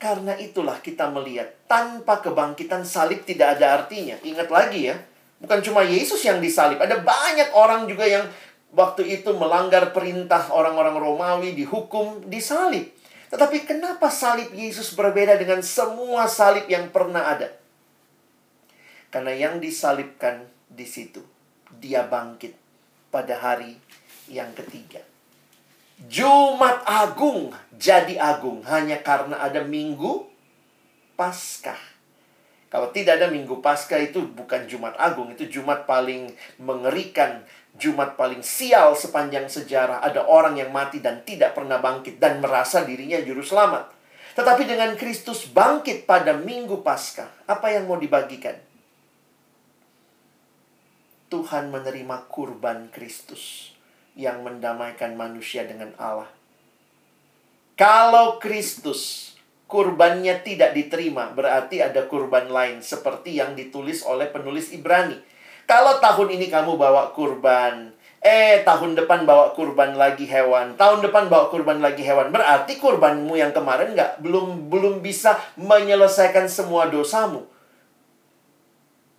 Karena 0.00 0.32
itulah 0.40 0.80
kita 0.80 1.12
melihat 1.12 1.52
tanpa 1.68 2.24
kebangkitan 2.24 2.88
salib 2.88 3.20
tidak 3.28 3.60
ada 3.60 3.84
artinya. 3.84 4.16
Ingat 4.24 4.48
lagi 4.48 4.88
ya, 4.88 4.96
bukan 5.44 5.60
cuma 5.60 5.84
Yesus 5.84 6.24
yang 6.24 6.40
disalib, 6.40 6.80
ada 6.80 7.04
banyak 7.04 7.52
orang 7.52 7.84
juga 7.84 8.08
yang 8.08 8.24
waktu 8.72 9.20
itu 9.20 9.36
melanggar 9.36 9.92
perintah 9.92 10.48
orang-orang 10.56 10.96
Romawi 10.96 11.52
dihukum 11.52 12.24
disalib. 12.32 12.88
Tetapi 13.28 13.68
kenapa 13.68 14.08
salib 14.08 14.50
Yesus 14.56 14.96
berbeda 14.96 15.36
dengan 15.36 15.60
semua 15.60 16.26
salib 16.26 16.64
yang 16.66 16.88
pernah 16.88 17.36
ada? 17.36 17.52
Karena 19.12 19.36
yang 19.36 19.60
disalibkan 19.60 20.48
di 20.64 20.88
situ, 20.88 21.20
dia 21.76 22.08
bangkit 22.08 22.56
pada 23.12 23.36
hari 23.36 23.76
yang 24.30 24.50
ketiga. 24.54 25.09
Jumat 26.08 26.80
Agung 26.88 27.52
jadi 27.76 28.16
agung 28.16 28.64
hanya 28.64 29.04
karena 29.04 29.36
ada 29.36 29.60
Minggu 29.60 30.24
Paskah. 31.12 31.76
Kalau 32.72 32.88
tidak 32.88 33.20
ada 33.20 33.28
Minggu 33.28 33.60
Paskah 33.60 34.00
itu 34.00 34.24
bukan 34.24 34.64
Jumat 34.64 34.96
Agung, 34.96 35.28
itu 35.34 35.44
Jumat 35.48 35.84
paling 35.84 36.32
mengerikan, 36.56 37.44
Jumat 37.76 38.16
paling 38.16 38.40
sial 38.40 38.96
sepanjang 38.96 39.50
sejarah. 39.52 40.00
Ada 40.00 40.24
orang 40.24 40.56
yang 40.56 40.72
mati 40.72 41.04
dan 41.04 41.20
tidak 41.26 41.52
pernah 41.52 41.76
bangkit 41.82 42.16
dan 42.16 42.40
merasa 42.40 42.80
dirinya 42.86 43.20
juru 43.20 43.44
selamat. 43.44 43.92
Tetapi 44.38 44.62
dengan 44.64 44.96
Kristus 44.96 45.50
bangkit 45.50 46.08
pada 46.08 46.32
Minggu 46.32 46.80
Paskah, 46.80 47.44
apa 47.44 47.74
yang 47.74 47.90
mau 47.90 48.00
dibagikan? 48.00 48.56
Tuhan 51.28 51.68
menerima 51.68 52.26
kurban 52.30 52.88
Kristus 52.88 53.76
yang 54.18 54.42
mendamaikan 54.42 55.14
manusia 55.14 55.66
dengan 55.66 55.94
Allah. 55.96 56.28
Kalau 57.78 58.36
Kristus 58.36 59.32
kurbannya 59.70 60.42
tidak 60.42 60.74
diterima, 60.74 61.30
berarti 61.30 61.80
ada 61.80 62.04
kurban 62.10 62.50
lain 62.50 62.82
seperti 62.82 63.38
yang 63.38 63.54
ditulis 63.54 64.02
oleh 64.02 64.28
penulis 64.28 64.74
Ibrani. 64.74 65.16
Kalau 65.64 66.02
tahun 66.02 66.34
ini 66.34 66.50
kamu 66.50 66.74
bawa 66.74 67.14
kurban, 67.14 67.94
eh 68.18 68.66
tahun 68.66 68.98
depan 68.98 69.22
bawa 69.22 69.54
kurban 69.54 69.94
lagi 69.94 70.26
hewan, 70.26 70.74
tahun 70.74 71.06
depan 71.06 71.30
bawa 71.30 71.48
kurban 71.48 71.78
lagi 71.78 72.02
hewan, 72.02 72.34
berarti 72.34 72.82
kurbanmu 72.82 73.38
yang 73.38 73.54
kemarin 73.54 73.94
nggak 73.94 74.18
belum 74.18 74.66
belum 74.66 74.98
bisa 74.98 75.38
menyelesaikan 75.54 76.50
semua 76.50 76.90
dosamu. 76.90 77.46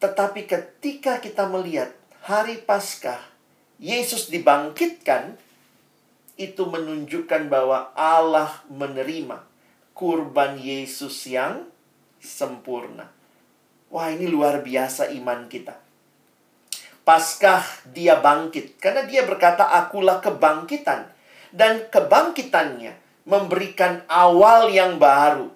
Tetapi 0.04 0.44
ketika 0.44 1.24
kita 1.24 1.48
melihat 1.48 1.96
hari 2.28 2.60
Paskah 2.60 3.31
Yesus 3.82 4.30
dibangkitkan, 4.30 5.42
itu 6.38 6.64
menunjukkan 6.70 7.50
bahwa 7.50 7.94
Allah 7.98 8.62
menerima 8.70 9.42
kurban 9.98 10.58
Yesus 10.58 11.26
yang 11.30 11.66
sempurna. 12.22 13.10
Wah, 13.92 14.08
ini 14.10 14.30
luar 14.30 14.64
biasa 14.64 15.12
iman 15.14 15.46
kita. 15.52 15.76
Paskah 17.02 17.66
dia 17.90 18.22
bangkit 18.22 18.78
karena 18.78 19.04
dia 19.10 19.26
berkata 19.26 19.68
akulah 19.74 20.22
kebangkitan 20.22 21.10
dan 21.50 21.90
kebangkitannya 21.90 22.94
memberikan 23.26 24.06
awal 24.08 24.70
yang 24.70 25.02
baru. 25.02 25.50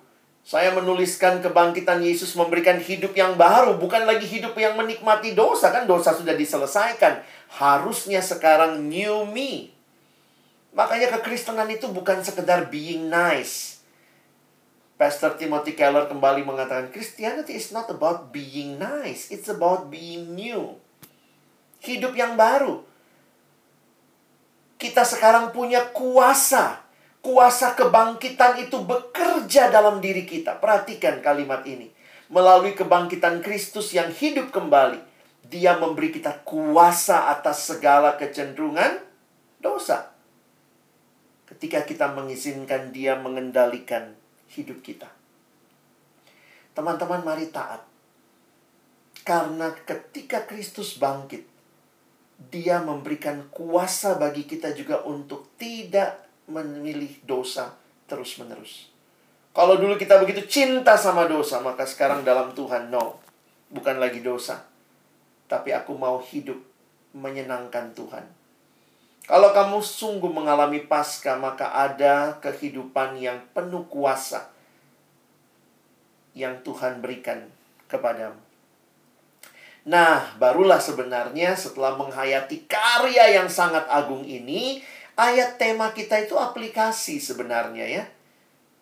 Saya 0.46 0.70
menuliskan 0.78 1.42
kebangkitan 1.42 2.06
Yesus 2.06 2.38
memberikan 2.38 2.78
hidup 2.78 3.18
yang 3.18 3.34
baru, 3.34 3.82
bukan 3.82 4.06
lagi 4.06 4.30
hidup 4.30 4.54
yang 4.54 4.78
menikmati 4.78 5.34
dosa 5.34 5.74
kan 5.74 5.90
dosa 5.90 6.14
sudah 6.14 6.38
diselesaikan 6.38 7.26
harusnya 7.58 8.22
sekarang 8.22 8.86
new 8.86 9.26
me. 9.26 9.74
Makanya 10.78 11.10
kekristenan 11.18 11.66
itu 11.74 11.90
bukan 11.90 12.22
sekedar 12.22 12.70
being 12.70 13.10
nice. 13.10 13.82
Pastor 15.02 15.34
Timothy 15.34 15.74
Keller 15.74 16.06
kembali 16.06 16.46
mengatakan, 16.46 16.94
Christianity 16.94 17.58
is 17.58 17.74
not 17.74 17.90
about 17.90 18.30
being 18.30 18.78
nice, 18.78 19.34
it's 19.34 19.50
about 19.50 19.90
being 19.90 20.38
new. 20.38 20.78
Hidup 21.82 22.14
yang 22.14 22.38
baru. 22.38 22.86
Kita 24.78 25.02
sekarang 25.02 25.50
punya 25.50 25.90
kuasa. 25.90 26.85
Kuasa 27.26 27.74
kebangkitan 27.74 28.62
itu 28.62 28.86
bekerja 28.86 29.74
dalam 29.74 29.98
diri 29.98 30.30
kita. 30.30 30.62
Perhatikan 30.62 31.26
kalimat 31.26 31.66
ini. 31.66 31.90
Melalui 32.30 32.78
kebangkitan 32.78 33.42
Kristus 33.42 33.98
yang 33.98 34.14
hidup 34.14 34.54
kembali 34.54 35.16
dia 35.46 35.78
memberi 35.78 36.10
kita 36.10 36.42
kuasa 36.42 37.30
atas 37.30 37.70
segala 37.70 38.18
kecenderungan 38.18 38.98
dosa. 39.62 40.14
Ketika 41.46 41.86
kita 41.86 42.10
mengizinkan 42.18 42.90
Dia 42.90 43.14
mengendalikan 43.22 44.18
hidup 44.50 44.82
kita. 44.82 45.06
Teman-teman, 46.74 47.22
mari 47.22 47.54
taat. 47.54 47.86
Karena 49.22 49.70
ketika 49.86 50.50
Kristus 50.50 50.98
bangkit, 50.98 51.46
Dia 52.50 52.82
memberikan 52.82 53.46
kuasa 53.54 54.18
bagi 54.18 54.50
kita 54.50 54.74
juga 54.74 55.06
untuk 55.06 55.54
tidak 55.62 56.25
memilih 56.46 57.12
dosa 57.26 57.74
terus-menerus. 58.06 58.90
Kalau 59.56 59.80
dulu 59.80 59.96
kita 59.96 60.20
begitu 60.20 60.46
cinta 60.46 61.00
sama 61.00 61.26
dosa, 61.26 61.64
maka 61.64 61.88
sekarang 61.88 62.22
dalam 62.28 62.52
Tuhan, 62.52 62.92
no. 62.92 63.18
Bukan 63.72 63.98
lagi 63.98 64.22
dosa 64.22 64.76
tapi 65.46 65.74
aku 65.74 65.94
mau 65.94 66.22
hidup 66.22 66.58
menyenangkan 67.14 67.94
Tuhan. 67.94 68.26
Kalau 69.26 69.50
kamu 69.58 69.82
sungguh 69.82 70.30
mengalami 70.30 70.86
pasca, 70.86 71.34
maka 71.34 71.74
ada 71.74 72.38
kehidupan 72.46 73.18
yang 73.18 73.42
penuh 73.58 73.90
kuasa 73.90 74.54
yang 76.38 76.62
Tuhan 76.62 77.02
berikan 77.02 77.50
kepadamu. 77.90 78.38
Nah, 79.86 80.34
barulah 80.42 80.82
sebenarnya 80.82 81.54
setelah 81.58 81.94
menghayati 81.94 82.66
karya 82.70 83.42
yang 83.42 83.50
sangat 83.50 83.86
agung 83.90 84.26
ini, 84.26 84.82
ayat 85.16 85.56
tema 85.56 85.92
kita 85.96 86.20
itu 86.24 86.36
aplikasi 86.36 87.20
sebenarnya 87.20 87.86
ya. 87.88 88.04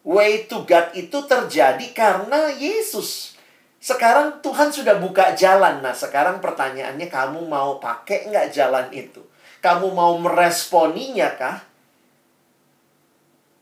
Way 0.04 0.52
to 0.52 0.68
God 0.68 0.92
itu 0.98 1.16
terjadi 1.24 1.88
karena 1.96 2.52
Yesus. 2.52 3.40
Sekarang 3.80 4.44
Tuhan 4.44 4.72
sudah 4.72 5.00
buka 5.00 5.32
jalan. 5.36 5.80
Nah, 5.80 5.96
sekarang 5.96 6.44
pertanyaannya 6.44 7.08
kamu 7.08 7.48
mau 7.48 7.80
pakai 7.80 8.28
nggak 8.28 8.52
jalan 8.52 8.88
itu? 8.92 9.24
Kamu 9.64 9.96
mau 9.96 10.16
meresponinya 10.20 11.32
kah? 11.40 11.64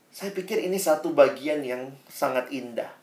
Saya 0.09 0.33
pikir 0.33 0.65
ini 0.65 0.77
satu 0.81 1.13
bagian 1.13 1.61
yang 1.61 1.93
sangat 2.09 2.49
indah. 2.49 3.00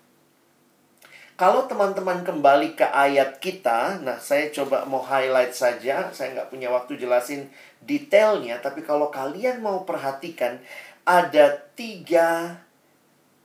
Kalau 1.39 1.71
teman-teman 1.71 2.27
kembali 2.27 2.75
ke 2.75 2.83
ayat 2.83 3.39
kita, 3.39 4.03
nah 4.03 4.19
saya 4.19 4.51
coba 4.51 4.83
mau 4.91 4.99
highlight 4.99 5.55
saja. 5.55 6.11
Saya 6.11 6.35
nggak 6.35 6.51
punya 6.51 6.67
waktu 6.67 6.99
jelasin 6.99 7.47
detailnya, 7.87 8.59
tapi 8.59 8.83
kalau 8.83 9.07
kalian 9.15 9.63
mau 9.63 9.87
perhatikan, 9.87 10.59
ada 11.07 11.63
tiga. 11.79 12.59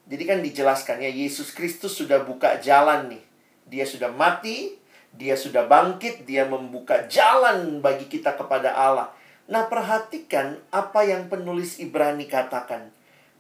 Jadi 0.10 0.23
kan 0.25 0.41
dijelaskan 0.41 1.06
ya, 1.06 1.12
Yesus 1.13 1.53
Kristus 1.53 1.93
sudah 1.93 2.25
buka 2.25 2.58
jalan 2.58 3.13
nih 3.13 3.23
dia 3.67 3.86
sudah 3.88 4.12
mati, 4.12 4.75
dia 5.13 5.34
sudah 5.34 5.65
bangkit, 5.65 6.27
dia 6.27 6.45
membuka 6.47 7.08
jalan 7.08 7.79
bagi 7.79 8.06
kita 8.06 8.36
kepada 8.36 8.73
Allah. 8.75 9.10
Nah, 9.47 9.67
perhatikan 9.67 10.62
apa 10.71 11.03
yang 11.03 11.27
penulis 11.27 11.82
Ibrani 11.82 12.29
katakan. 12.29 12.93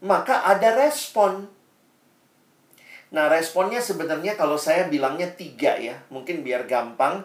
Maka 0.03 0.43
ada 0.43 0.75
respon. 0.75 1.47
Nah, 3.13 3.29
responnya 3.29 3.77
sebenarnya 3.77 4.33
kalau 4.33 4.57
saya 4.57 4.89
bilangnya 4.89 5.29
tiga 5.37 5.77
ya. 5.77 6.01
Mungkin 6.09 6.41
biar 6.41 6.65
gampang. 6.65 7.21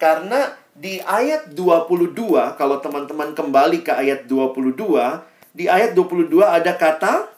Karena 0.00 0.56
di 0.72 1.04
ayat 1.04 1.52
22, 1.52 2.56
kalau 2.56 2.80
teman-teman 2.80 3.36
kembali 3.36 3.84
ke 3.84 3.92
ayat 3.92 4.24
22, 4.24 5.20
di 5.52 5.68
ayat 5.68 5.92
22 5.92 6.40
ada 6.40 6.72
kata 6.72 7.28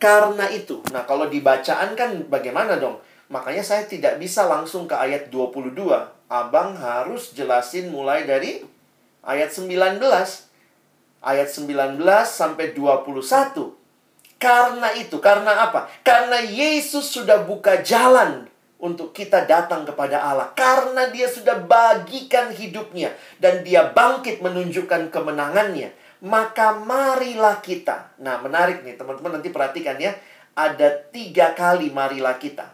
karena 0.00 0.48
itu. 0.48 0.80
Nah, 0.90 1.04
kalau 1.04 1.28
dibacaan 1.28 1.92
kan 1.92 2.24
bagaimana 2.26 2.80
dong? 2.80 2.98
Makanya 3.28 3.60
saya 3.60 3.84
tidak 3.84 4.16
bisa 4.16 4.48
langsung 4.48 4.88
ke 4.88 4.96
ayat 4.96 5.28
22. 5.28 5.76
Abang 6.32 6.72
harus 6.72 7.36
jelasin 7.36 7.92
mulai 7.92 8.24
dari 8.24 8.64
ayat 9.20 9.52
19. 9.52 10.00
Ayat 11.20 11.48
19 11.52 12.00
sampai 12.24 12.72
21. 12.72 13.81
Karena 14.42 14.90
itu, 14.98 15.22
karena 15.22 15.70
apa? 15.70 15.86
Karena 16.02 16.42
Yesus 16.42 17.14
sudah 17.14 17.46
buka 17.46 17.78
jalan 17.86 18.50
untuk 18.82 19.14
kita 19.14 19.46
datang 19.46 19.86
kepada 19.86 20.18
Allah. 20.18 20.50
Karena 20.58 21.06
dia 21.14 21.30
sudah 21.30 21.62
bagikan 21.62 22.50
hidupnya. 22.50 23.14
Dan 23.38 23.62
dia 23.62 23.86
bangkit 23.94 24.42
menunjukkan 24.42 25.14
kemenangannya 25.14 26.02
maka 26.22 26.78
marilah 26.78 27.58
kita. 27.58 28.14
Nah, 28.22 28.38
menarik 28.38 28.86
nih, 28.86 28.94
teman-teman 28.94 29.42
nanti 29.42 29.50
perhatikan 29.50 29.98
ya. 29.98 30.14
Ada 30.54 31.10
tiga 31.10 31.50
kali 31.58 31.90
marilah 31.90 32.38
kita. 32.38 32.70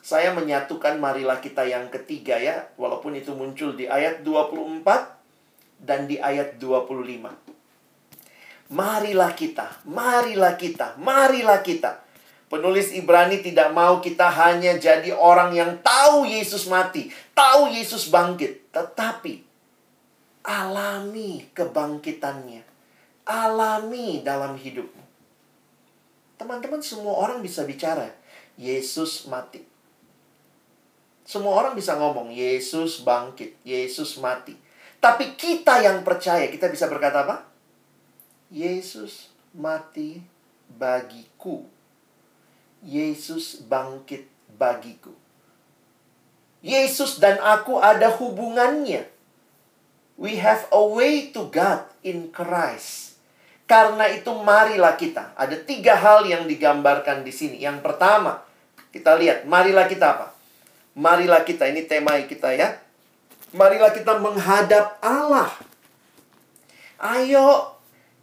Saya 0.00 0.32
menyatukan 0.32 0.96
marilah 1.00 1.40
kita 1.40 1.64
yang 1.64 1.92
ketiga 1.92 2.40
ya, 2.40 2.68
walaupun 2.80 3.16
itu 3.16 3.36
muncul 3.36 3.76
di 3.76 3.88
ayat 3.88 4.24
24 4.24 4.84
dan 5.80 6.08
di 6.08 6.16
ayat 6.20 6.56
25. 6.60 7.43
Marilah 8.72 9.36
kita, 9.36 9.84
marilah 9.84 10.56
kita, 10.56 10.96
marilah 10.96 11.60
kita. 11.60 12.00
Penulis 12.48 12.94
Ibrani 12.96 13.44
tidak 13.44 13.74
mau 13.76 14.00
kita 14.00 14.30
hanya 14.30 14.78
jadi 14.80 15.12
orang 15.12 15.52
yang 15.52 15.70
tahu 15.84 16.24
Yesus 16.24 16.70
mati, 16.70 17.12
tahu 17.36 17.68
Yesus 17.72 18.08
bangkit, 18.08 18.72
tetapi 18.72 19.44
alami 20.44 21.48
kebangkitannya, 21.56 22.62
alami 23.28 24.20
dalam 24.20 24.56
hidupmu. 24.56 25.04
Teman-teman, 26.36 26.80
semua 26.84 27.16
orang 27.16 27.40
bisa 27.40 27.64
bicara, 27.64 28.12
Yesus 28.60 29.28
mati. 29.28 29.64
Semua 31.24 31.56
orang 31.56 31.72
bisa 31.72 31.96
ngomong, 31.96 32.28
Yesus 32.28 33.00
bangkit, 33.00 33.56
Yesus 33.64 34.20
mati. 34.20 34.52
Tapi 35.00 35.36
kita 35.36 35.80
yang 35.80 36.04
percaya, 36.04 36.44
kita 36.52 36.68
bisa 36.68 36.88
berkata 36.92 37.24
apa? 37.24 37.53
Yesus 38.54 39.34
mati 39.50 40.22
bagiku. 40.70 41.66
Yesus 42.86 43.58
bangkit 43.66 44.30
bagiku. 44.54 45.10
Yesus 46.62 47.18
dan 47.18 47.42
aku 47.42 47.82
ada 47.82 48.14
hubungannya. 48.14 49.10
We 50.14 50.38
have 50.38 50.70
a 50.70 50.78
way 50.78 51.34
to 51.34 51.50
God 51.50 51.90
in 52.06 52.30
Christ. 52.30 53.18
Karena 53.66 54.06
itu 54.14 54.30
marilah 54.30 54.94
kita. 54.94 55.34
Ada 55.34 55.58
tiga 55.66 55.98
hal 55.98 56.22
yang 56.22 56.46
digambarkan 56.46 57.26
di 57.26 57.34
sini. 57.34 57.58
Yang 57.58 57.82
pertama, 57.82 58.46
kita 58.94 59.18
lihat, 59.18 59.50
marilah 59.50 59.90
kita 59.90 60.14
apa? 60.14 60.30
Marilah 60.94 61.42
kita, 61.42 61.66
ini 61.66 61.82
tema 61.90 62.14
kita 62.22 62.54
ya. 62.54 62.78
Marilah 63.50 63.90
kita 63.90 64.22
menghadap 64.22 65.02
Allah. 65.02 65.50
Ayo, 67.02 67.73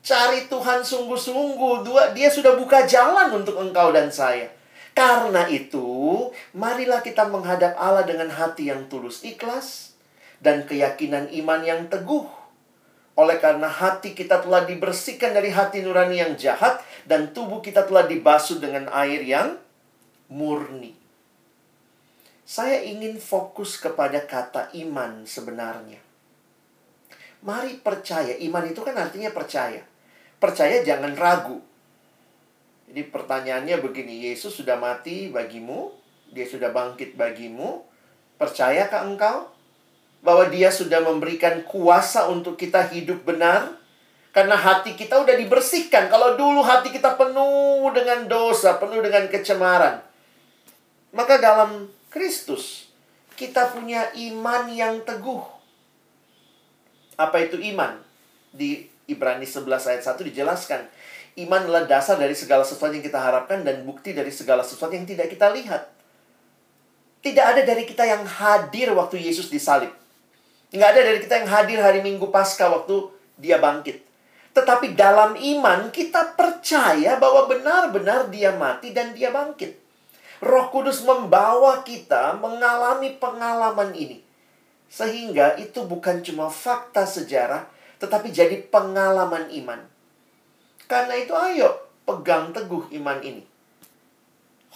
cari 0.02 0.50
Tuhan 0.50 0.82
sungguh-sungguh. 0.82 1.86
Dua, 1.86 2.14
dia 2.14 2.28
sudah 2.28 2.58
buka 2.58 2.86
jalan 2.86 3.32
untuk 3.42 3.58
engkau 3.58 3.94
dan 3.94 4.10
saya. 4.10 4.50
Karena 4.92 5.48
itu, 5.48 6.30
marilah 6.52 7.00
kita 7.00 7.24
menghadap 7.32 7.80
Allah 7.80 8.04
dengan 8.04 8.28
hati 8.28 8.68
yang 8.68 8.92
tulus 8.92 9.24
ikhlas 9.24 9.96
dan 10.44 10.68
keyakinan 10.68 11.32
iman 11.32 11.62
yang 11.64 11.82
teguh. 11.88 12.28
Oleh 13.16 13.40
karena 13.40 13.72
hati 13.72 14.12
kita 14.12 14.44
telah 14.44 14.68
dibersihkan 14.68 15.32
dari 15.32 15.52
hati 15.52 15.84
nurani 15.84 16.20
yang 16.20 16.34
jahat 16.36 16.84
dan 17.08 17.32
tubuh 17.32 17.64
kita 17.64 17.88
telah 17.88 18.04
dibasuh 18.04 18.60
dengan 18.60 18.92
air 18.92 19.24
yang 19.24 19.56
murni. 20.28 20.96
Saya 22.44 22.84
ingin 22.84 23.16
fokus 23.16 23.80
kepada 23.80 24.28
kata 24.28 24.76
iman 24.76 25.24
sebenarnya. 25.24 26.04
Mari 27.48 27.80
percaya. 27.80 28.36
Iman 28.44 28.68
itu 28.68 28.84
kan 28.84 28.96
artinya 29.00 29.32
percaya. 29.32 29.91
Percaya 30.42 30.82
jangan 30.82 31.14
ragu. 31.14 31.62
Jadi 32.90 33.08
pertanyaannya 33.14 33.78
begini, 33.80 34.26
Yesus 34.28 34.58
sudah 34.58 34.76
mati 34.76 35.30
bagimu, 35.30 35.94
dia 36.34 36.44
sudah 36.50 36.74
bangkit 36.74 37.16
bagimu, 37.16 37.86
percayakah 38.42 39.06
engkau 39.06 39.48
bahwa 40.26 40.50
dia 40.52 40.74
sudah 40.74 41.00
memberikan 41.00 41.64
kuasa 41.64 42.28
untuk 42.28 42.58
kita 42.58 42.90
hidup 42.90 43.24
benar? 43.24 43.80
Karena 44.36 44.60
hati 44.60 44.98
kita 45.00 45.24
udah 45.24 45.36
dibersihkan. 45.40 46.12
Kalau 46.12 46.36
dulu 46.36 46.66
hati 46.66 46.92
kita 46.92 47.16
penuh 47.16 47.88
dengan 47.96 48.28
dosa, 48.28 48.76
penuh 48.76 49.00
dengan 49.00 49.28
kecemaran. 49.32 50.04
Maka 51.16 51.40
dalam 51.40 51.92
Kristus 52.12 52.92
kita 53.40 53.72
punya 53.72 54.12
iman 54.16 54.68
yang 54.68 55.00
teguh. 55.04 55.44
Apa 57.16 57.44
itu 57.44 57.56
iman? 57.76 58.00
Di 58.52 58.91
Ibrani 59.10 59.48
11 59.48 59.66
ayat 59.68 60.04
1 60.04 60.30
dijelaskan 60.30 60.82
Iman 61.40 61.64
adalah 61.64 61.88
dasar 61.88 62.20
dari 62.20 62.36
segala 62.36 62.68
sesuatu 62.68 62.92
yang 62.92 63.06
kita 63.06 63.16
harapkan 63.16 63.64
dan 63.64 63.88
bukti 63.88 64.12
dari 64.12 64.28
segala 64.36 64.68
sesuatu 64.68 64.92
yang 64.92 65.08
tidak 65.08 65.32
kita 65.32 65.48
lihat. 65.48 65.88
Tidak 67.24 67.46
ada 67.46 67.64
dari 67.64 67.88
kita 67.88 68.04
yang 68.04 68.28
hadir 68.28 68.92
waktu 68.92 69.24
Yesus 69.24 69.48
disalib. 69.48 69.96
Nggak 70.76 70.90
ada 70.92 71.02
dari 71.08 71.20
kita 71.24 71.36
yang 71.40 71.48
hadir 71.48 71.80
hari 71.80 72.04
Minggu 72.04 72.28
Paskah 72.28 72.68
waktu 72.68 73.08
dia 73.40 73.64
bangkit. 73.64 74.04
Tetapi 74.52 74.92
dalam 74.92 75.40
iman 75.40 75.88
kita 75.96 76.36
percaya 76.36 77.16
bahwa 77.16 77.48
benar-benar 77.48 78.28
dia 78.28 78.52
mati 78.52 78.92
dan 78.92 79.16
dia 79.16 79.32
bangkit. 79.32 79.80
Roh 80.44 80.68
Kudus 80.68 81.06
membawa 81.08 81.80
kita 81.88 82.36
mengalami 82.44 83.16
pengalaman 83.16 83.96
ini. 83.96 84.20
Sehingga 84.92 85.56
itu 85.56 85.88
bukan 85.88 86.20
cuma 86.20 86.52
fakta 86.52 87.08
sejarah, 87.08 87.64
tetapi 88.02 88.34
jadi 88.34 88.58
pengalaman 88.66 89.54
iman. 89.62 89.86
Karena 90.90 91.14
itu 91.22 91.38
ayo 91.38 91.86
pegang 92.04 92.50
teguh 92.50 92.90
iman 92.98 93.22
ini. 93.22 93.46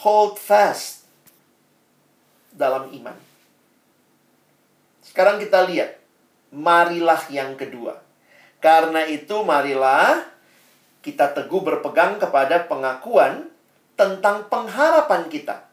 Hold 0.05 0.37
fast 0.37 1.09
dalam 2.53 2.93
iman. 2.93 3.17
Sekarang 5.01 5.41
kita 5.41 5.65
lihat. 5.65 5.97
Marilah 6.55 7.19
yang 7.33 7.57
kedua. 7.59 7.99
Karena 8.63 9.03
itu 9.03 9.43
marilah 9.43 10.23
kita 11.03 11.35
teguh 11.35 11.59
berpegang 11.59 12.15
kepada 12.15 12.63
pengakuan 12.63 13.51
tentang 13.99 14.47
pengharapan 14.47 15.27
kita. 15.27 15.67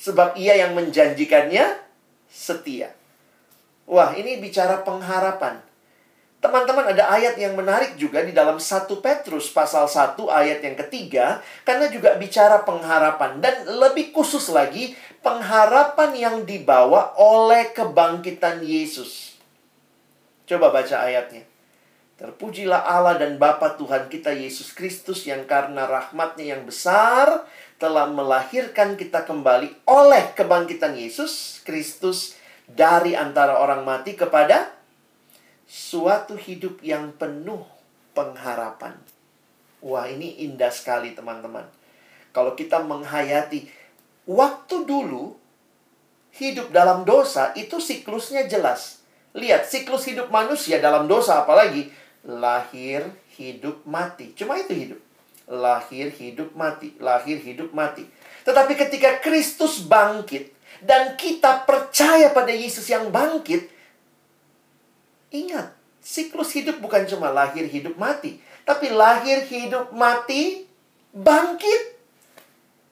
Sebab 0.00 0.38
ia 0.40 0.56
yang 0.56 0.72
menjanjikannya 0.72 1.76
setia. 2.32 2.96
Wah, 3.84 4.16
ini 4.16 4.40
bicara 4.40 4.80
pengharapan. 4.80 5.71
Teman-teman 6.42 6.90
ada 6.90 7.06
ayat 7.06 7.38
yang 7.38 7.54
menarik 7.54 7.94
juga 7.94 8.18
di 8.26 8.34
dalam 8.34 8.58
1 8.58 8.90
Petrus 8.98 9.54
pasal 9.54 9.86
1 9.86 10.18
ayat 10.26 10.58
yang 10.58 10.74
ketiga 10.74 11.38
karena 11.62 11.86
juga 11.86 12.18
bicara 12.18 12.66
pengharapan 12.66 13.38
dan 13.38 13.62
lebih 13.62 14.10
khusus 14.10 14.50
lagi 14.50 14.98
pengharapan 15.22 16.10
yang 16.18 16.36
dibawa 16.42 17.14
oleh 17.14 17.70
kebangkitan 17.70 18.58
Yesus. 18.58 19.38
Coba 20.42 20.74
baca 20.74 21.06
ayatnya. 21.06 21.46
Terpujilah 22.18 22.90
Allah 22.90 23.22
dan 23.22 23.38
Bapa 23.38 23.78
Tuhan 23.78 24.10
kita 24.10 24.34
Yesus 24.34 24.74
Kristus 24.74 25.22
yang 25.22 25.46
karena 25.46 25.86
rahmatnya 25.86 26.58
yang 26.58 26.66
besar 26.66 27.46
telah 27.78 28.10
melahirkan 28.10 28.98
kita 28.98 29.22
kembali 29.22 29.86
oleh 29.86 30.34
kebangkitan 30.34 30.98
Yesus 30.98 31.62
Kristus 31.62 32.34
dari 32.66 33.14
antara 33.14 33.62
orang 33.62 33.86
mati 33.86 34.18
kepada 34.18 34.81
suatu 35.72 36.36
hidup 36.36 36.84
yang 36.84 37.16
penuh 37.16 37.64
pengharapan. 38.12 38.92
Wah, 39.80 40.04
ini 40.04 40.44
indah 40.44 40.68
sekali, 40.68 41.16
teman-teman. 41.16 41.64
Kalau 42.36 42.52
kita 42.52 42.84
menghayati 42.84 43.64
waktu 44.28 44.84
dulu 44.84 45.32
hidup 46.36 46.68
dalam 46.76 47.08
dosa 47.08 47.56
itu 47.56 47.80
siklusnya 47.80 48.44
jelas. 48.44 49.00
Lihat, 49.32 49.64
siklus 49.64 50.04
hidup 50.04 50.28
manusia 50.28 50.76
dalam 50.76 51.08
dosa 51.08 51.40
apalagi 51.40 51.88
lahir, 52.28 53.08
hidup, 53.40 53.80
mati. 53.88 54.36
Cuma 54.36 54.60
itu 54.60 54.76
hidup. 54.76 55.00
Lahir, 55.48 56.12
hidup, 56.12 56.52
mati. 56.52 56.92
Lahir, 57.00 57.40
hidup, 57.40 57.72
mati. 57.72 58.04
Tetapi 58.44 58.76
ketika 58.76 59.24
Kristus 59.24 59.80
bangkit 59.88 60.52
dan 60.84 61.16
kita 61.16 61.64
percaya 61.64 62.28
pada 62.36 62.52
Yesus 62.52 62.84
yang 62.92 63.08
bangkit, 63.08 63.71
Ingat, 65.32 65.72
siklus 66.04 66.52
hidup 66.52 66.76
bukan 66.84 67.08
cuma 67.08 67.32
lahir, 67.32 67.64
hidup, 67.64 67.96
mati. 67.96 68.36
Tapi 68.68 68.92
lahir, 68.92 69.48
hidup, 69.48 69.90
mati, 69.96 70.68
bangkit. 71.16 71.96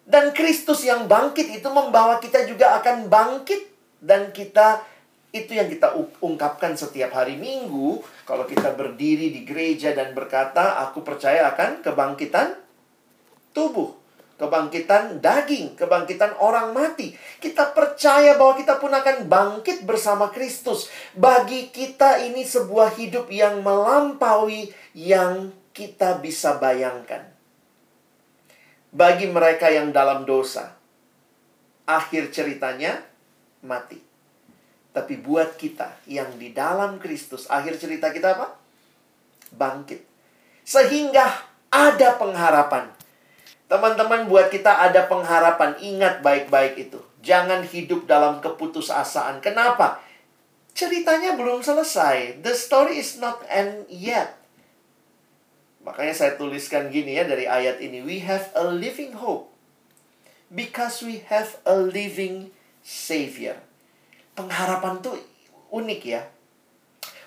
Dan 0.09 0.33
Kristus 0.33 0.83
yang 0.83 1.07
bangkit 1.07 1.53
itu 1.53 1.69
membawa 1.69 2.19
kita 2.19 2.49
juga 2.49 2.81
akan 2.81 3.13
bangkit. 3.13 3.69
Dan 4.01 4.33
kita, 4.33 4.81
itu 5.37 5.53
yang 5.53 5.69
kita 5.69 5.93
ungkapkan 6.25 6.73
setiap 6.75 7.13
hari 7.13 7.37
Minggu. 7.37 8.01
Kalau 8.25 8.49
kita 8.49 8.73
berdiri 8.73 9.29
di 9.29 9.45
gereja 9.45 9.93
dan 9.93 10.17
berkata, 10.17 10.81
aku 10.89 11.05
percaya 11.05 11.45
akan 11.53 11.85
kebangkitan 11.85 12.57
tubuh 13.53 14.00
kebangkitan 14.41 15.21
daging, 15.21 15.77
kebangkitan 15.77 16.33
orang 16.41 16.73
mati. 16.73 17.13
Kita 17.37 17.77
percaya 17.77 18.41
bahwa 18.41 18.57
kita 18.57 18.81
pun 18.81 18.89
akan 18.89 19.29
bangkit 19.29 19.85
bersama 19.85 20.33
Kristus. 20.33 20.89
Bagi 21.13 21.69
kita 21.69 22.25
ini 22.25 22.41
sebuah 22.41 22.97
hidup 22.97 23.29
yang 23.29 23.61
melampaui 23.61 24.73
yang 24.97 25.53
kita 25.77 26.17
bisa 26.25 26.57
bayangkan. 26.57 27.29
Bagi 28.91 29.29
mereka 29.29 29.69
yang 29.69 29.93
dalam 29.93 30.25
dosa, 30.25 30.73
akhir 31.85 32.33
ceritanya 32.33 33.05
mati. 33.61 34.01
Tapi 34.91 35.15
buat 35.23 35.55
kita 35.55 36.03
yang 36.11 36.35
di 36.41 36.51
dalam 36.51 36.99
Kristus, 36.99 37.47
akhir 37.47 37.79
cerita 37.79 38.11
kita 38.11 38.35
apa? 38.35 38.59
Bangkit. 39.55 40.03
Sehingga 40.67 41.47
ada 41.71 42.19
pengharapan 42.19 43.00
Teman-teman 43.71 44.27
buat 44.27 44.51
kita 44.51 44.83
ada 44.83 45.07
pengharapan. 45.07 45.79
Ingat 45.79 46.27
baik-baik 46.27 46.91
itu. 46.91 46.99
Jangan 47.23 47.63
hidup 47.63 48.11
dalam 48.11 48.43
keputusasaan. 48.43 49.39
Kenapa? 49.39 50.03
Ceritanya 50.75 51.39
belum 51.39 51.63
selesai. 51.63 52.43
The 52.43 52.51
story 52.51 52.99
is 52.99 53.23
not 53.23 53.47
end 53.47 53.87
yet. 53.87 54.35
Makanya 55.87 56.13
saya 56.19 56.33
tuliskan 56.35 56.91
gini 56.91 57.15
ya 57.15 57.23
dari 57.23 57.47
ayat 57.47 57.79
ini. 57.79 58.03
We 58.03 58.27
have 58.27 58.51
a 58.59 58.67
living 58.67 59.15
hope. 59.15 59.55
Because 60.51 61.07
we 61.07 61.23
have 61.31 61.63
a 61.63 61.79
living 61.79 62.51
Savior. 62.83 63.55
Pengharapan 64.35 64.99
tuh 64.99 65.15
unik 65.71 66.03
ya. 66.03 66.27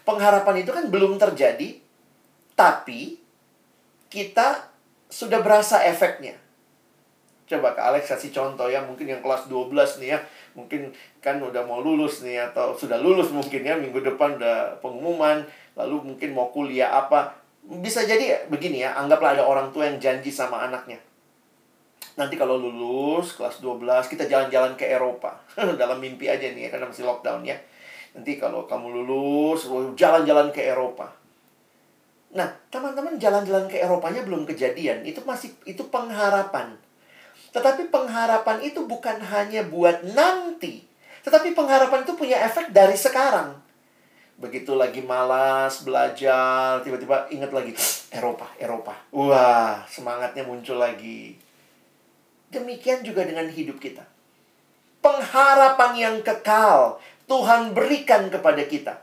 Pengharapan 0.04 0.60
itu 0.60 0.76
kan 0.76 0.92
belum 0.92 1.16
terjadi, 1.16 1.80
tapi 2.60 3.24
kita 4.12 4.73
sudah 5.14 5.46
berasa 5.46 5.86
efeknya. 5.86 6.34
Coba 7.46 7.78
Kak 7.78 7.94
Alex 7.94 8.10
kasih 8.10 8.34
contoh 8.34 8.66
ya, 8.66 8.82
mungkin 8.82 9.06
yang 9.06 9.22
kelas 9.22 9.46
12 9.46 10.02
nih 10.02 10.18
ya. 10.18 10.20
Mungkin 10.58 10.90
kan 11.22 11.38
udah 11.38 11.62
mau 11.70 11.86
lulus 11.86 12.26
nih 12.26 12.50
atau 12.50 12.74
sudah 12.74 12.98
lulus 12.98 13.30
mungkin 13.30 13.62
ya, 13.62 13.78
minggu 13.78 14.02
depan 14.02 14.42
udah 14.42 14.82
pengumuman, 14.82 15.46
lalu 15.78 16.02
mungkin 16.02 16.34
mau 16.34 16.50
kuliah 16.50 16.90
apa. 16.90 17.38
Bisa 17.62 18.02
jadi 18.10 18.50
begini 18.50 18.82
ya, 18.82 18.98
anggaplah 18.98 19.38
ada 19.38 19.46
orang 19.46 19.70
tua 19.70 19.86
yang 19.86 20.02
janji 20.02 20.34
sama 20.34 20.66
anaknya. 20.66 20.98
Nanti 22.18 22.34
kalau 22.34 22.58
lulus 22.58 23.38
kelas 23.38 23.62
12 23.62 24.10
kita 24.10 24.26
jalan-jalan 24.26 24.74
ke 24.74 24.90
Eropa. 24.90 25.38
Dalam 25.82 26.02
mimpi 26.02 26.26
aja 26.26 26.50
nih 26.50 26.68
ya, 26.68 26.70
karena 26.74 26.90
masih 26.90 27.06
lockdown 27.06 27.46
ya. 27.46 27.58
Nanti 28.18 28.38
kalau 28.42 28.66
kamu 28.66 29.06
lulus, 29.06 29.70
jalan-jalan 29.94 30.50
ke 30.50 30.62
Eropa. 30.62 31.23
Nah, 32.34 32.50
teman-teman 32.74 33.22
jalan-jalan 33.22 33.70
ke 33.70 33.78
Eropanya 33.78 34.26
belum 34.26 34.50
kejadian. 34.50 35.06
Itu 35.06 35.22
masih 35.22 35.54
itu 35.70 35.86
pengharapan. 35.94 36.74
Tetapi 37.54 37.94
pengharapan 37.94 38.66
itu 38.66 38.90
bukan 38.90 39.22
hanya 39.22 39.62
buat 39.70 40.02
nanti. 40.18 40.82
Tetapi 41.22 41.54
pengharapan 41.54 42.02
itu 42.02 42.18
punya 42.18 42.42
efek 42.42 42.74
dari 42.74 42.98
sekarang. 42.98 43.62
Begitu 44.42 44.74
lagi 44.74 45.06
malas 45.06 45.86
belajar, 45.86 46.82
tiba-tiba 46.82 47.30
ingat 47.30 47.54
lagi 47.54 47.78
Eropa, 48.10 48.50
Eropa. 48.58 48.98
Wah, 49.14 49.86
semangatnya 49.86 50.42
muncul 50.42 50.82
lagi. 50.82 51.38
Demikian 52.50 53.06
juga 53.06 53.30
dengan 53.30 53.46
hidup 53.46 53.78
kita. 53.78 54.02
Pengharapan 55.06 55.92
yang 55.94 56.16
kekal 56.26 56.98
Tuhan 57.30 57.78
berikan 57.78 58.34
kepada 58.34 58.66
kita. 58.66 59.03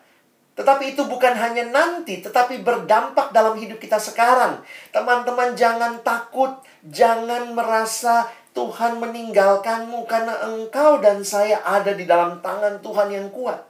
Tetapi 0.60 0.92
itu 0.92 1.08
bukan 1.08 1.32
hanya 1.40 1.64
nanti, 1.72 2.20
tetapi 2.20 2.60
berdampak 2.60 3.32
dalam 3.32 3.56
hidup 3.56 3.80
kita 3.80 3.96
sekarang. 3.96 4.60
Teman-teman 4.92 5.56
jangan 5.56 6.04
takut, 6.04 6.52
jangan 6.84 7.56
merasa 7.56 8.28
Tuhan 8.52 9.00
meninggalkanmu 9.00 10.04
karena 10.04 10.36
engkau 10.52 11.00
dan 11.00 11.24
saya 11.24 11.64
ada 11.64 11.96
di 11.96 12.04
dalam 12.04 12.44
tangan 12.44 12.76
Tuhan 12.84 13.08
yang 13.08 13.32
kuat. 13.32 13.64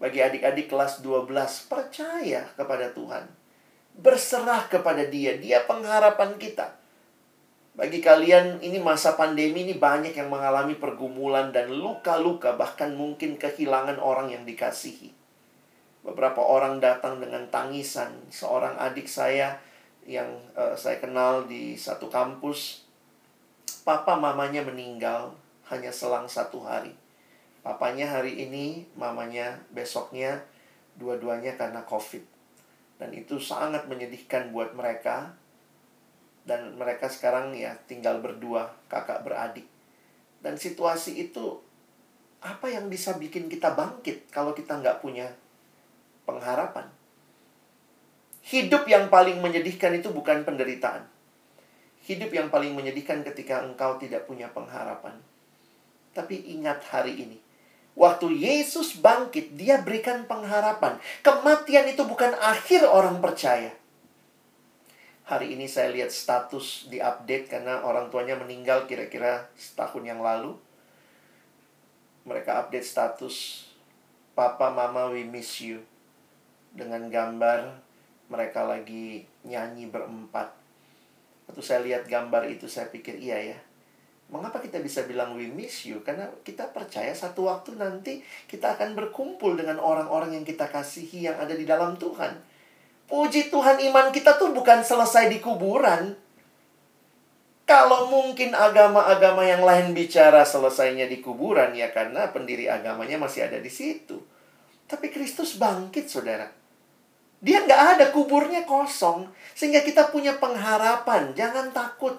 Bagi 0.00 0.24
adik-adik 0.24 0.72
kelas 0.72 1.04
12, 1.04 1.28
percaya 1.68 2.48
kepada 2.56 2.88
Tuhan. 2.96 3.28
Berserah 4.00 4.64
kepada 4.72 5.04
dia, 5.12 5.36
dia 5.36 5.60
pengharapan 5.68 6.40
kita. 6.40 6.72
Bagi 7.78 8.02
kalian 8.02 8.58
ini 8.58 8.82
masa 8.82 9.14
pandemi 9.14 9.62
ini 9.62 9.78
banyak 9.78 10.10
yang 10.10 10.26
mengalami 10.26 10.74
pergumulan 10.74 11.54
dan 11.54 11.70
luka-luka 11.70 12.58
bahkan 12.58 12.90
mungkin 12.90 13.38
kehilangan 13.38 14.02
orang 14.02 14.34
yang 14.34 14.42
dikasihi. 14.42 15.14
Beberapa 16.02 16.42
orang 16.42 16.82
datang 16.82 17.22
dengan 17.22 17.46
tangisan. 17.46 18.10
Seorang 18.34 18.74
adik 18.82 19.06
saya 19.06 19.62
yang 20.02 20.26
uh, 20.58 20.74
saya 20.74 20.98
kenal 20.98 21.46
di 21.46 21.78
satu 21.78 22.10
kampus, 22.10 22.82
papa 23.86 24.18
mamanya 24.18 24.66
meninggal 24.66 25.38
hanya 25.70 25.94
selang 25.94 26.26
satu 26.26 26.58
hari. 26.66 26.90
Papanya 27.62 28.10
hari 28.10 28.42
ini, 28.42 28.90
mamanya 28.98 29.54
besoknya, 29.70 30.42
dua-duanya 30.98 31.54
karena 31.54 31.86
COVID. 31.86 32.26
Dan 32.98 33.14
itu 33.14 33.38
sangat 33.38 33.86
menyedihkan 33.86 34.50
buat 34.50 34.74
mereka 34.74 35.30
dan 36.48 36.80
mereka 36.80 37.12
sekarang 37.12 37.52
ya 37.52 37.76
tinggal 37.84 38.24
berdua 38.24 38.72
kakak 38.88 39.20
beradik. 39.20 39.68
Dan 40.40 40.56
situasi 40.56 41.20
itu 41.20 41.60
apa 42.40 42.72
yang 42.72 42.88
bisa 42.88 43.20
bikin 43.20 43.52
kita 43.52 43.76
bangkit 43.76 44.32
kalau 44.32 44.56
kita 44.56 44.80
nggak 44.80 45.04
punya 45.04 45.28
pengharapan? 46.24 46.88
Hidup 48.48 48.88
yang 48.88 49.12
paling 49.12 49.44
menyedihkan 49.44 49.92
itu 50.00 50.08
bukan 50.08 50.48
penderitaan. 50.48 51.04
Hidup 52.08 52.32
yang 52.32 52.48
paling 52.48 52.72
menyedihkan 52.72 53.20
ketika 53.20 53.60
engkau 53.60 54.00
tidak 54.00 54.24
punya 54.24 54.48
pengharapan. 54.48 55.20
Tapi 56.16 56.56
ingat 56.56 56.80
hari 56.88 57.28
ini 57.28 57.38
Waktu 57.98 58.30
Yesus 58.30 58.94
bangkit, 59.02 59.58
dia 59.58 59.82
berikan 59.82 60.22
pengharapan. 60.30 61.02
Kematian 61.26 61.90
itu 61.90 62.06
bukan 62.06 62.30
akhir 62.38 62.86
orang 62.86 63.18
percaya 63.18 63.74
hari 65.28 65.52
ini 65.52 65.68
saya 65.68 65.92
lihat 65.92 66.08
status 66.08 66.88
di 66.88 67.04
update 67.04 67.52
karena 67.52 67.84
orang 67.84 68.08
tuanya 68.08 68.32
meninggal 68.40 68.88
kira-kira 68.88 69.44
setahun 69.60 70.00
yang 70.00 70.24
lalu. 70.24 70.56
Mereka 72.24 72.64
update 72.64 72.88
status 72.88 73.68
Papa 74.32 74.72
Mama 74.72 75.12
we 75.12 75.28
miss 75.28 75.60
you 75.60 75.84
dengan 76.72 77.12
gambar 77.12 77.76
mereka 78.32 78.64
lagi 78.64 79.28
nyanyi 79.44 79.92
berempat. 79.92 80.48
Waktu 81.44 81.60
saya 81.60 81.84
lihat 81.84 82.08
gambar 82.08 82.48
itu 82.48 82.64
saya 82.64 82.88
pikir 82.88 83.20
iya 83.20 83.52
ya. 83.52 83.58
Mengapa 84.32 84.64
kita 84.64 84.80
bisa 84.80 85.04
bilang 85.04 85.36
we 85.36 85.48
miss 85.52 85.84
you? 85.84 86.00
Karena 86.04 86.24
kita 86.40 86.72
percaya 86.72 87.12
satu 87.12 87.52
waktu 87.52 87.76
nanti 87.76 88.24
kita 88.48 88.80
akan 88.80 88.96
berkumpul 88.96 89.60
dengan 89.60 89.76
orang-orang 89.76 90.40
yang 90.40 90.44
kita 90.48 90.72
kasihi 90.72 91.28
yang 91.28 91.36
ada 91.36 91.52
di 91.52 91.68
dalam 91.68 92.00
Tuhan. 92.00 92.47
Puji 93.08 93.48
Tuhan 93.48 93.80
iman 93.88 94.12
kita 94.12 94.36
tuh 94.36 94.52
bukan 94.52 94.84
selesai 94.84 95.32
di 95.32 95.40
kuburan. 95.40 96.12
Kalau 97.64 98.12
mungkin 98.12 98.52
agama-agama 98.52 99.44
yang 99.44 99.64
lain 99.64 99.96
bicara 99.96 100.44
selesainya 100.44 101.08
di 101.08 101.24
kuburan 101.24 101.72
ya 101.72 101.88
karena 101.92 102.28
pendiri 102.28 102.68
agamanya 102.68 103.16
masih 103.16 103.48
ada 103.48 103.56
di 103.60 103.72
situ. 103.72 104.20
Tapi 104.88 105.08
Kristus 105.08 105.56
bangkit, 105.56 106.08
saudara. 106.08 106.48
Dia 107.40 107.64
nggak 107.64 107.82
ada 107.96 108.04
kuburnya 108.12 108.68
kosong. 108.68 109.28
Sehingga 109.52 109.84
kita 109.84 110.08
punya 110.12 110.36
pengharapan. 110.36 111.32
Jangan 111.32 111.72
takut. 111.72 112.16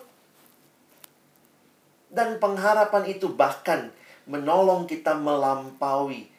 Dan 2.10 2.42
pengharapan 2.42 3.10
itu 3.10 3.30
bahkan 3.30 3.94
menolong 4.30 4.86
kita 4.86 5.18
melampaui 5.18 6.30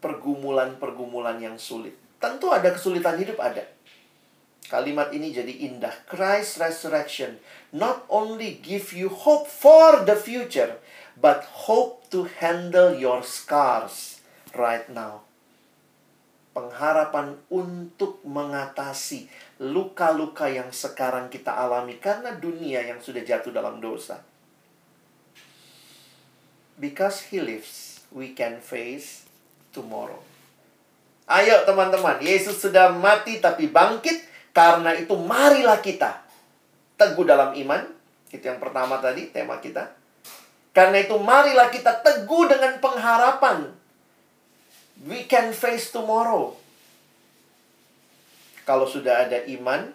pergumulan-pergumulan 0.00 1.40
yang 1.40 1.56
sulit. 1.56 1.96
Tentu 2.16 2.48
ada 2.48 2.72
kesulitan 2.72 3.20
hidup, 3.20 3.40
ada. 3.40 3.73
Kalimat 4.74 5.14
ini 5.14 5.30
jadi 5.30 5.70
indah. 5.70 5.94
Christ 6.10 6.58
resurrection 6.58 7.38
not 7.70 8.02
only 8.10 8.58
give 8.58 8.90
you 8.90 9.06
hope 9.06 9.46
for 9.46 10.02
the 10.02 10.18
future, 10.18 10.82
but 11.14 11.46
hope 11.70 12.02
to 12.10 12.26
handle 12.42 12.90
your 12.90 13.22
scars 13.22 14.18
right 14.50 14.82
now. 14.90 15.22
Pengharapan 16.58 17.38
untuk 17.54 18.18
mengatasi 18.26 19.30
luka-luka 19.62 20.50
yang 20.50 20.74
sekarang 20.74 21.30
kita 21.30 21.54
alami 21.54 22.02
karena 22.02 22.34
dunia 22.34 22.82
yang 22.82 22.98
sudah 22.98 23.22
jatuh 23.22 23.54
dalam 23.54 23.78
dosa. 23.78 24.26
Because 26.82 27.30
he 27.30 27.38
lives, 27.38 28.02
we 28.10 28.34
can 28.34 28.58
face 28.58 29.22
tomorrow. 29.70 30.18
Ayo 31.30 31.62
teman-teman, 31.62 32.18
Yesus 32.18 32.58
sudah 32.58 32.90
mati 32.90 33.38
tapi 33.38 33.70
bangkit 33.70 34.33
karena 34.54 34.94
itu 34.94 35.18
marilah 35.18 35.82
kita 35.82 36.22
teguh 36.94 37.26
dalam 37.26 37.58
iman. 37.58 37.82
Itu 38.30 38.46
yang 38.46 38.62
pertama 38.62 39.02
tadi 39.02 39.34
tema 39.34 39.58
kita. 39.58 39.90
Karena 40.70 41.02
itu 41.02 41.18
marilah 41.18 41.74
kita 41.74 42.02
teguh 42.06 42.46
dengan 42.46 42.78
pengharapan. 42.78 43.74
We 45.02 45.26
can 45.26 45.50
face 45.50 45.90
tomorrow. 45.90 46.54
Kalau 48.62 48.86
sudah 48.86 49.26
ada 49.28 49.42
iman, 49.58 49.90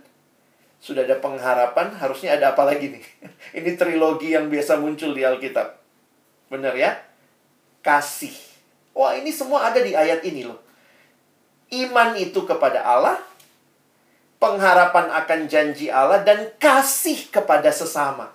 sudah 0.84 1.08
ada 1.08 1.18
pengharapan, 1.18 1.96
harusnya 1.96 2.36
ada 2.36 2.52
apa 2.52 2.68
lagi 2.68 3.00
nih? 3.00 3.04
Ini 3.64 3.80
trilogi 3.80 4.36
yang 4.36 4.52
biasa 4.52 4.76
muncul 4.78 5.16
di 5.16 5.24
Alkitab. 5.24 5.80
Benar 6.52 6.76
ya? 6.76 7.00
Kasih. 7.80 8.36
Wah, 8.92 9.16
ini 9.16 9.32
semua 9.32 9.72
ada 9.72 9.80
di 9.80 9.96
ayat 9.96 10.20
ini 10.28 10.44
loh. 10.44 10.60
Iman 11.72 12.20
itu 12.20 12.44
kepada 12.44 12.84
Allah, 12.84 13.22
pengharapan 14.40 15.12
akan 15.12 15.40
janji 15.52 15.92
Allah, 15.92 16.24
dan 16.24 16.56
kasih 16.58 17.28
kepada 17.30 17.70
sesama. 17.70 18.32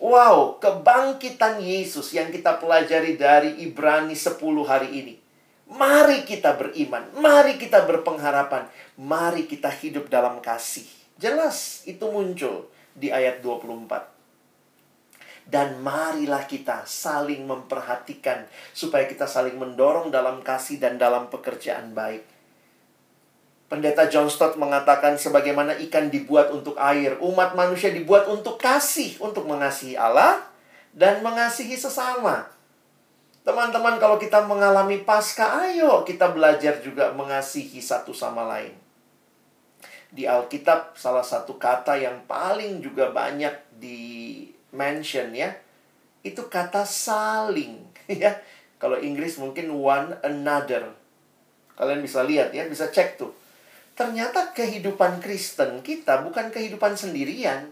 Wow, 0.00 0.56
kebangkitan 0.62 1.60
Yesus 1.60 2.16
yang 2.16 2.32
kita 2.32 2.56
pelajari 2.56 3.20
dari 3.20 3.60
Ibrani 3.60 4.16
10 4.16 4.40
hari 4.64 4.88
ini. 4.96 5.14
Mari 5.70 6.24
kita 6.24 6.56
beriman, 6.56 7.04
mari 7.20 7.60
kita 7.60 7.84
berpengharapan, 7.84 8.66
mari 8.96 9.44
kita 9.44 9.68
hidup 9.68 10.08
dalam 10.08 10.40
kasih. 10.40 10.88
Jelas 11.20 11.84
itu 11.84 12.08
muncul 12.08 12.72
di 12.96 13.12
ayat 13.12 13.44
24. 13.44 14.08
Dan 15.50 15.82
marilah 15.82 16.46
kita 16.46 16.86
saling 16.86 17.44
memperhatikan 17.44 18.46
supaya 18.72 19.04
kita 19.04 19.26
saling 19.28 19.58
mendorong 19.58 20.08
dalam 20.08 20.40
kasih 20.46 20.78
dan 20.78 20.96
dalam 20.96 21.26
pekerjaan 21.28 21.90
baik 21.90 22.39
Pendeta 23.70 24.10
John 24.10 24.26
Stott 24.26 24.58
mengatakan 24.58 25.14
sebagaimana 25.14 25.78
ikan 25.86 26.10
dibuat 26.10 26.50
untuk 26.50 26.74
air, 26.74 27.14
umat 27.22 27.54
manusia 27.54 27.94
dibuat 27.94 28.26
untuk 28.26 28.58
kasih, 28.58 29.14
untuk 29.22 29.46
mengasihi 29.46 29.94
Allah 29.94 30.42
dan 30.90 31.22
mengasihi 31.22 31.78
sesama. 31.78 32.50
Teman-teman, 33.46 34.02
kalau 34.02 34.18
kita 34.18 34.42
mengalami 34.42 35.06
pasca, 35.06 35.70
ayo 35.70 36.02
kita 36.02 36.34
belajar 36.34 36.82
juga 36.82 37.14
mengasihi 37.14 37.78
satu 37.78 38.10
sama 38.10 38.42
lain. 38.42 38.74
Di 40.10 40.26
Alkitab, 40.26 40.98
salah 40.98 41.22
satu 41.22 41.54
kata 41.54 41.94
yang 41.94 42.26
paling 42.26 42.82
juga 42.82 43.14
banyak 43.14 43.54
di 43.78 44.50
mention 44.74 45.30
ya, 45.30 45.54
itu 46.26 46.42
kata 46.50 46.82
saling. 46.82 47.86
ya 48.10 48.34
Kalau 48.82 48.98
Inggris 48.98 49.38
mungkin 49.38 49.70
one 49.70 50.18
another. 50.26 50.90
Kalian 51.78 52.02
bisa 52.02 52.26
lihat 52.26 52.50
ya, 52.50 52.66
bisa 52.66 52.90
cek 52.90 53.14
tuh. 53.14 53.39
Ternyata 54.00 54.56
kehidupan 54.56 55.20
Kristen 55.20 55.84
kita 55.84 56.24
bukan 56.24 56.48
kehidupan 56.48 56.96
sendirian 56.96 57.68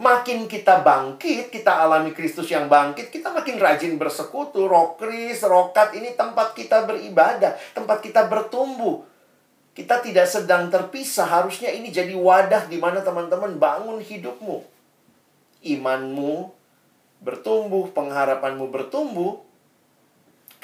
Makin 0.00 0.48
kita 0.48 0.80
bangkit, 0.80 1.52
kita 1.52 1.76
alami 1.76 2.16
Kristus 2.16 2.48
yang 2.48 2.72
bangkit, 2.72 3.12
kita 3.12 3.36
makin 3.36 3.60
rajin 3.60 4.00
bersekutu. 4.00 4.64
Rokris, 4.64 5.44
rokat, 5.44 5.92
ini 5.92 6.16
tempat 6.16 6.56
kita 6.56 6.88
beribadah, 6.88 7.52
tempat 7.76 8.00
kita 8.00 8.24
bertumbuh. 8.24 9.04
Kita 9.76 10.00
tidak 10.00 10.24
sedang 10.24 10.72
terpisah, 10.72 11.28
harusnya 11.28 11.68
ini 11.68 11.92
jadi 11.92 12.16
wadah 12.16 12.64
di 12.72 12.80
mana 12.80 13.04
teman-teman 13.04 13.60
bangun 13.60 14.00
hidupmu. 14.00 14.64
Imanmu 15.68 16.48
bertumbuh, 17.20 17.92
pengharapanmu 17.92 18.72
bertumbuh, 18.72 19.44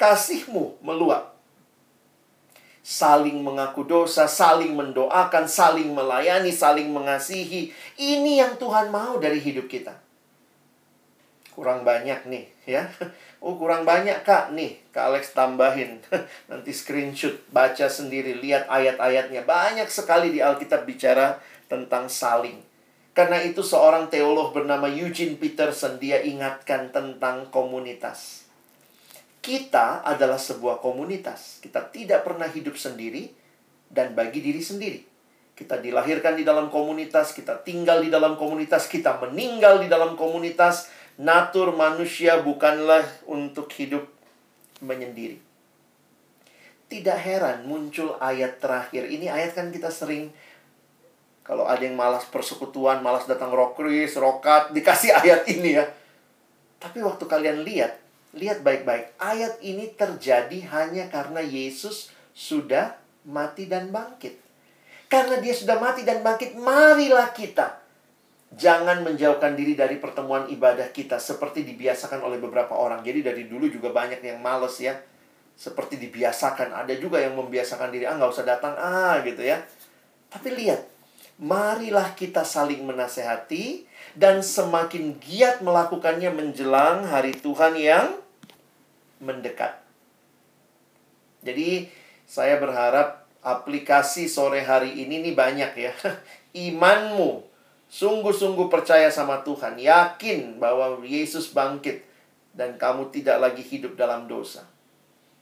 kasihmu 0.01 0.81
meluap 0.81 1.36
saling 2.87 3.43
mengaku 3.43 3.83
dosa, 3.83 4.31
saling 4.31 4.71
mendoakan, 4.71 5.43
saling 5.43 5.91
melayani, 5.91 6.55
saling 6.55 6.87
mengasihi. 6.87 7.75
Ini 7.99 8.47
yang 8.47 8.53
Tuhan 8.55 8.87
mau 8.87 9.19
dari 9.19 9.43
hidup 9.43 9.67
kita. 9.67 9.91
Kurang 11.51 11.83
banyak 11.83 12.23
nih, 12.31 12.47
ya. 12.63 12.87
Oh, 13.43 13.59
kurang 13.59 13.83
banyak, 13.83 14.23
Kak. 14.23 14.55
Nih, 14.55 14.81
Kak 14.95 15.13
Alex 15.13 15.35
tambahin. 15.35 15.99
Nanti 16.49 16.71
screenshot, 16.71 17.35
baca 17.51 17.91
sendiri, 17.91 18.39
lihat 18.39 18.71
ayat-ayatnya. 18.71 19.43
Banyak 19.43 19.91
sekali 19.91 20.31
di 20.31 20.39
Alkitab 20.39 20.87
bicara 20.87 21.43
tentang 21.67 22.07
saling. 22.07 22.63
Karena 23.11 23.43
itu 23.43 23.61
seorang 23.61 24.07
teolog 24.07 24.55
bernama 24.55 24.89
Eugene 24.89 25.35
Peterson, 25.35 25.99
dia 26.01 26.23
ingatkan 26.23 26.89
tentang 26.89 27.51
komunitas 27.53 28.46
kita 29.47 30.03
adalah 30.03 30.35
sebuah 30.35 30.83
komunitas. 30.83 31.63
Kita 31.63 31.87
tidak 31.87 32.27
pernah 32.27 32.51
hidup 32.51 32.75
sendiri 32.75 33.31
dan 33.87 34.11
bagi 34.11 34.43
diri 34.43 34.59
sendiri. 34.59 34.99
Kita 35.55 35.79
dilahirkan 35.79 36.35
di 36.35 36.43
dalam 36.43 36.67
komunitas, 36.67 37.31
kita 37.31 37.63
tinggal 37.63 38.03
di 38.03 38.11
dalam 38.11 38.35
komunitas, 38.35 38.91
kita 38.91 39.15
meninggal 39.23 39.79
di 39.79 39.87
dalam 39.87 40.19
komunitas. 40.19 40.91
Natur 41.17 41.73
manusia 41.73 42.43
bukanlah 42.43 43.07
untuk 43.25 43.71
hidup 43.79 44.05
menyendiri. 44.83 45.39
Tidak 46.91 47.17
heran 47.17 47.65
muncul 47.65 48.19
ayat 48.19 48.59
terakhir. 48.59 49.07
Ini 49.07 49.31
ayat 49.31 49.55
kan 49.55 49.71
kita 49.71 49.89
sering 49.89 50.29
kalau 51.47 51.63
ada 51.63 51.81
yang 51.87 51.95
malas 51.95 52.27
persekutuan, 52.27 52.99
malas 52.99 53.23
datang 53.23 53.55
rokris, 53.55 54.19
rokat, 54.19 54.75
dikasih 54.75 55.15
ayat 55.23 55.47
ini 55.47 55.79
ya. 55.79 55.87
Tapi 56.77 57.01
waktu 57.01 57.23
kalian 57.25 57.65
lihat, 57.65 58.06
Lihat 58.35 58.65
baik-baik, 58.65 59.15
ayat 59.21 59.61
ini 59.63 59.93
terjadi 59.95 60.59
hanya 60.73 61.07
karena 61.07 61.39
Yesus 61.39 62.11
sudah 62.35 62.99
mati 63.23 63.67
dan 63.67 63.91
bangkit. 63.93 64.35
Karena 65.07 65.39
dia 65.39 65.55
sudah 65.55 65.79
mati 65.79 66.03
dan 66.03 66.19
bangkit, 66.19 66.59
marilah 66.59 67.31
kita 67.31 67.87
jangan 68.55 69.03
menjauhkan 69.03 69.59
diri 69.59 69.75
dari 69.75 69.99
pertemuan 69.99 70.47
ibadah 70.47 70.87
kita 70.95 71.19
seperti 71.19 71.67
dibiasakan 71.67 72.23
oleh 72.23 72.39
beberapa 72.39 72.75
orang. 72.75 73.03
Jadi 73.03 73.19
dari 73.23 73.43
dulu 73.47 73.67
juga 73.67 73.91
banyak 73.91 74.23
yang 74.23 74.39
males 74.39 74.79
ya. 74.79 74.95
Seperti 75.57 75.97
dibiasakan. 75.97 76.69
Ada 76.69 76.95
juga 77.01 77.17
yang 77.17 77.33
membiasakan 77.33 77.89
diri, 77.89 78.05
ah 78.05 78.13
nggak 78.15 78.29
usah 78.29 78.45
datang, 78.45 78.77
ah 78.77 79.17
gitu 79.25 79.41
ya. 79.41 79.57
Tapi 80.29 80.53
lihat, 80.53 80.96
marilah 81.37 82.17
kita 82.17 82.41
saling 82.41 82.81
menasehati 82.81 83.85
dan 84.17 84.41
semakin 84.41 85.21
giat 85.21 85.61
melakukannya 85.61 86.33
menjelang 86.33 87.05
hari 87.05 87.37
Tuhan 87.37 87.77
yang 87.77 88.17
mendekat. 89.21 89.77
Jadi 91.45 91.89
saya 92.25 92.57
berharap 92.57 93.29
aplikasi 93.45 94.25
sore 94.25 94.65
hari 94.65 94.97
ini 94.97 95.21
nih 95.29 95.35
banyak 95.37 95.71
ya. 95.77 95.93
Imanmu 96.67 97.45
sungguh-sungguh 97.87 98.67
percaya 98.67 99.07
sama 99.13 99.45
Tuhan, 99.45 99.79
yakin 99.79 100.59
bahwa 100.59 100.99
Yesus 101.05 101.53
bangkit 101.53 102.03
dan 102.57 102.75
kamu 102.75 103.13
tidak 103.13 103.37
lagi 103.37 103.63
hidup 103.63 103.93
dalam 103.95 104.25
dosa. 104.25 104.65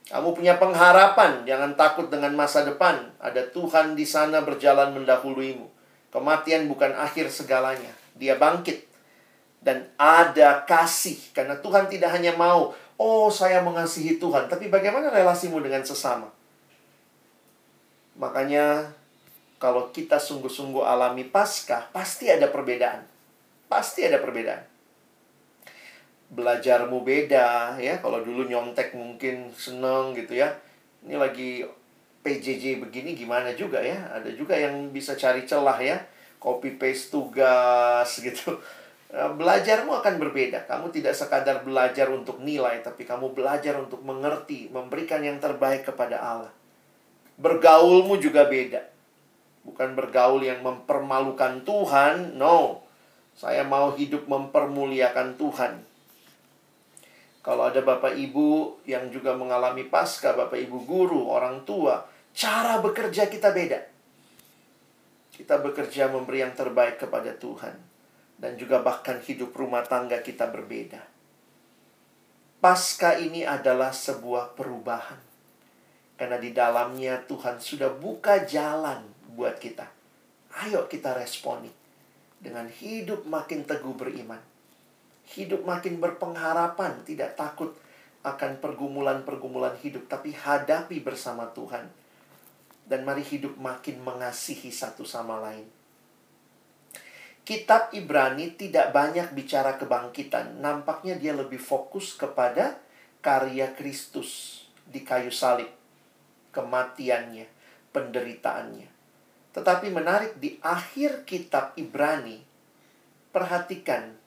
Kamu 0.06 0.38
punya 0.38 0.62
pengharapan, 0.62 1.42
jangan 1.50 1.74
takut 1.74 2.14
dengan 2.14 2.38
masa 2.38 2.62
depan. 2.62 3.10
Ada 3.18 3.50
Tuhan 3.50 3.98
di 3.98 4.06
sana 4.06 4.46
berjalan 4.46 4.94
mendahuluimu. 4.94 5.75
Kematian 6.16 6.72
bukan 6.72 6.96
akhir 6.96 7.28
segalanya. 7.28 7.92
Dia 8.16 8.40
bangkit. 8.40 8.88
Dan 9.60 9.92
ada 10.00 10.64
kasih. 10.64 11.20
Karena 11.36 11.60
Tuhan 11.60 11.92
tidak 11.92 12.16
hanya 12.16 12.32
mau 12.40 12.72
Oh, 12.96 13.28
saya 13.28 13.60
mengasihi 13.60 14.16
Tuhan, 14.16 14.48
tapi 14.48 14.72
bagaimana 14.72 15.12
relasimu 15.12 15.60
dengan 15.60 15.84
sesama? 15.84 16.32
Makanya 18.16 18.88
kalau 19.60 19.92
kita 19.92 20.16
sungguh-sungguh 20.16 20.80
alami 20.80 21.28
Paskah, 21.28 21.92
pasti 21.92 22.32
ada 22.32 22.48
perbedaan. 22.48 23.04
Pasti 23.68 24.08
ada 24.08 24.24
perbedaan. 24.24 24.64
Belajarmu 26.32 27.04
beda 27.04 27.76
ya. 27.76 28.00
Kalau 28.00 28.24
dulu 28.24 28.48
nyontek 28.48 28.96
mungkin 28.96 29.52
seneng 29.52 30.16
gitu 30.16 30.40
ya. 30.40 30.56
Ini 31.04 31.20
lagi 31.20 31.68
PJJ 32.26 32.82
begini 32.82 33.14
gimana 33.14 33.54
juga 33.54 33.78
ya. 33.78 34.10
Ada 34.10 34.34
juga 34.34 34.58
yang 34.58 34.90
bisa 34.90 35.14
cari 35.14 35.46
celah 35.46 35.78
ya. 35.78 36.02
Copy 36.42 36.82
paste 36.82 37.14
tugas 37.14 38.10
gitu. 38.26 38.58
Eh, 39.14 39.32
belajarmu 39.38 39.94
akan 40.02 40.18
berbeda. 40.18 40.66
Kamu 40.66 40.90
tidak 40.90 41.14
sekadar 41.14 41.62
belajar 41.62 42.10
untuk 42.10 42.42
nilai, 42.42 42.82
tapi 42.82 43.06
kamu 43.06 43.38
belajar 43.38 43.78
untuk 43.78 44.02
mengerti, 44.02 44.68
memberikan 44.74 45.22
yang 45.22 45.38
terbaik 45.38 45.86
kepada 45.86 46.18
Allah. 46.18 46.54
Bergaulmu 47.38 48.18
juga 48.18 48.50
beda. 48.50 48.82
Bukan 49.62 49.94
bergaul 49.94 50.42
yang 50.42 50.60
mempermalukan 50.66 51.62
Tuhan, 51.62 52.36
no. 52.36 52.82
Saya 53.38 53.64
mau 53.64 53.94
hidup 53.94 54.26
mempermuliakan 54.26 55.38
Tuhan. 55.38 55.74
Kalau 57.46 57.70
ada 57.70 57.80
Bapak 57.86 58.18
Ibu 58.18 58.82
yang 58.90 59.14
juga 59.14 59.38
mengalami 59.38 59.86
pasca, 59.86 60.34
Bapak 60.34 60.58
Ibu 60.58 60.82
guru, 60.84 61.30
orang 61.30 61.62
tua, 61.62 62.02
cara 62.36 62.84
bekerja 62.84 63.32
kita 63.32 63.56
beda. 63.56 63.80
Kita 65.32 65.60
bekerja 65.64 66.12
memberi 66.12 66.44
yang 66.44 66.52
terbaik 66.52 67.00
kepada 67.00 67.32
Tuhan 67.36 67.76
dan 68.36 68.60
juga 68.60 68.84
bahkan 68.84 69.24
hidup 69.24 69.56
rumah 69.56 69.88
tangga 69.88 70.20
kita 70.20 70.52
berbeda. 70.52 71.00
Pasca 72.60 73.16
ini 73.16 73.48
adalah 73.48 73.96
sebuah 73.96 74.56
perubahan. 74.56 75.20
Karena 76.16 76.40
di 76.40 76.56
dalamnya 76.56 77.20
Tuhan 77.28 77.60
sudah 77.60 77.92
buka 77.92 78.48
jalan 78.48 79.04
buat 79.36 79.60
kita. 79.60 79.84
Ayo 80.64 80.88
kita 80.88 81.12
responi 81.12 81.68
dengan 82.40 82.72
hidup 82.72 83.28
makin 83.28 83.68
teguh 83.68 83.92
beriman. 83.92 84.40
Hidup 85.36 85.68
makin 85.68 86.00
berpengharapan, 86.00 87.04
tidak 87.04 87.36
takut 87.36 87.76
akan 88.24 88.64
pergumulan-pergumulan 88.64 89.76
hidup, 89.84 90.08
tapi 90.08 90.32
hadapi 90.32 91.04
bersama 91.04 91.52
Tuhan. 91.52 92.05
Dan 92.86 93.02
mari 93.02 93.26
hidup 93.26 93.58
makin 93.58 94.02
mengasihi 94.06 94.70
satu 94.70 95.02
sama 95.02 95.42
lain 95.42 95.66
kitab 97.46 97.94
Ibrani 97.94 98.58
tidak 98.58 98.90
banyak 98.92 99.32
bicara 99.38 99.78
kebangkitan. 99.78 100.60
Nampaknya 100.60 101.16
dia 101.16 101.32
lebih 101.38 101.62
fokus 101.62 102.18
kepada 102.18 102.82
karya 103.22 103.72
Kristus 103.78 104.62
di 104.90 105.06
kayu 105.06 105.30
salib, 105.30 105.70
kematiannya, 106.50 107.46
penderitaannya. 107.94 108.90
Tetapi 109.54 109.88
menarik 109.94 110.42
di 110.42 110.58
akhir 110.60 111.24
kitab 111.24 111.78
Ibrani, 111.78 112.42
perhatikan 113.30 114.18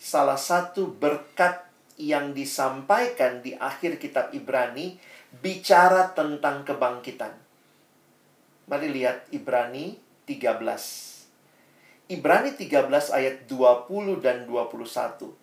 salah 0.00 0.40
satu 0.40 0.88
berkat 0.88 1.62
yang 2.00 2.34
disampaikan 2.34 3.38
di 3.38 3.54
akhir 3.54 4.02
kitab 4.02 4.34
Ibrani 4.34 4.98
bicara 5.38 6.10
tentang 6.10 6.66
kebangkitan. 6.66 7.43
Mari 8.64 8.88
lihat 8.88 9.28
Ibrani 9.28 10.00
13. 10.24 12.08
Ibrani 12.08 12.56
13 12.56 12.88
ayat 13.12 13.44
20 13.44 14.24
dan 14.24 14.48
21. 14.48 15.36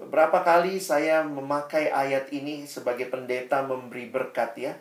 Beberapa 0.00 0.40
kali 0.40 0.80
saya 0.80 1.20
memakai 1.28 1.92
ayat 1.92 2.32
ini 2.32 2.64
sebagai 2.64 3.12
pendeta 3.12 3.60
memberi 3.60 4.08
berkat 4.08 4.56
ya. 4.56 4.72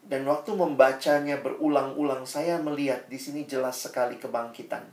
Dan 0.00 0.24
waktu 0.24 0.56
membacanya 0.56 1.36
berulang-ulang 1.44 2.24
saya 2.24 2.56
melihat 2.56 3.04
di 3.12 3.20
sini 3.20 3.44
jelas 3.44 3.84
sekali 3.84 4.16
kebangkitan. 4.16 4.88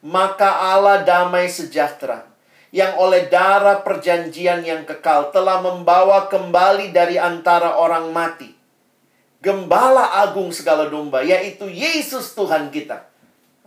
Maka 0.00 0.72
Allah 0.72 1.04
damai 1.04 1.52
sejahtera 1.52 2.24
yang 2.72 2.96
oleh 2.96 3.28
darah 3.28 3.84
perjanjian 3.84 4.64
yang 4.64 4.88
kekal 4.88 5.28
telah 5.28 5.60
membawa 5.60 6.32
kembali 6.32 6.96
dari 6.96 7.20
antara 7.20 7.76
orang 7.76 8.08
mati. 8.08 8.53
Gembala 9.44 10.24
agung 10.24 10.48
segala 10.48 10.88
domba, 10.88 11.20
yaitu 11.20 11.68
Yesus 11.68 12.32
Tuhan 12.32 12.72
kita. 12.72 13.04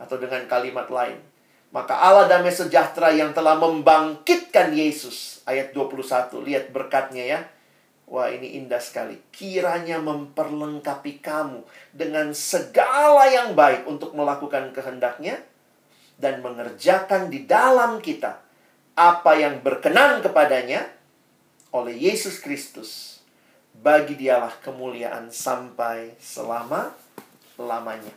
Atau 0.02 0.18
dengan 0.18 0.42
kalimat 0.50 0.90
lain, 0.90 1.22
maka 1.70 1.94
Allah 1.94 2.26
damai 2.26 2.50
sejahtera 2.50 3.14
yang 3.14 3.38
telah 3.38 3.62
membangkitkan 3.62 4.74
Yesus. 4.74 5.46
Ayat 5.46 5.78
21, 5.78 6.42
lihat 6.42 6.74
berkatnya 6.74 7.24
ya. 7.24 7.40
Wah 8.08 8.32
ini 8.32 8.56
indah 8.56 8.80
sekali. 8.80 9.20
Kiranya 9.36 10.00
memperlengkapi 10.00 11.20
kamu 11.20 11.62
dengan 11.92 12.32
segala 12.32 13.28
yang 13.28 13.52
baik 13.52 13.84
untuk 13.84 14.16
melakukan 14.16 14.72
kehendaknya 14.72 15.44
dan 16.16 16.40
mengerjakan 16.40 17.28
di 17.28 17.44
dalam 17.44 18.00
kita 18.00 18.40
apa 18.98 19.32
yang 19.38 19.60
berkenan 19.60 20.24
kepadanya 20.24 20.88
oleh 21.76 21.94
Yesus 21.94 22.40
Kristus. 22.40 23.17
Bagi 23.78 24.18
dialah 24.18 24.58
kemuliaan 24.66 25.30
sampai 25.30 26.18
selama-lamanya. 26.18 28.10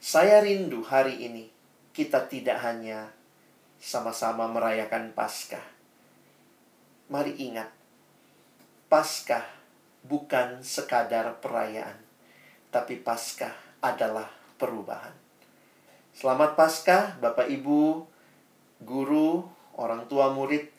Saya 0.00 0.40
rindu 0.40 0.80
hari 0.80 1.28
ini 1.28 1.52
kita 1.92 2.24
tidak 2.24 2.56
hanya 2.64 3.12
sama-sama 3.76 4.48
merayakan 4.48 5.12
Paskah. 5.12 5.60
Mari 7.12 7.36
ingat, 7.36 7.68
Paskah 8.88 9.44
bukan 10.00 10.64
sekadar 10.64 11.36
perayaan, 11.44 12.00
tapi 12.72 12.96
Paskah 12.96 13.52
adalah 13.84 14.32
perubahan. 14.56 15.12
Selamat 16.16 16.56
Paskah, 16.56 17.20
Bapak 17.20 17.44
Ibu, 17.52 18.08
guru, 18.80 19.44
orang 19.76 20.08
tua 20.08 20.32
murid, 20.32 20.72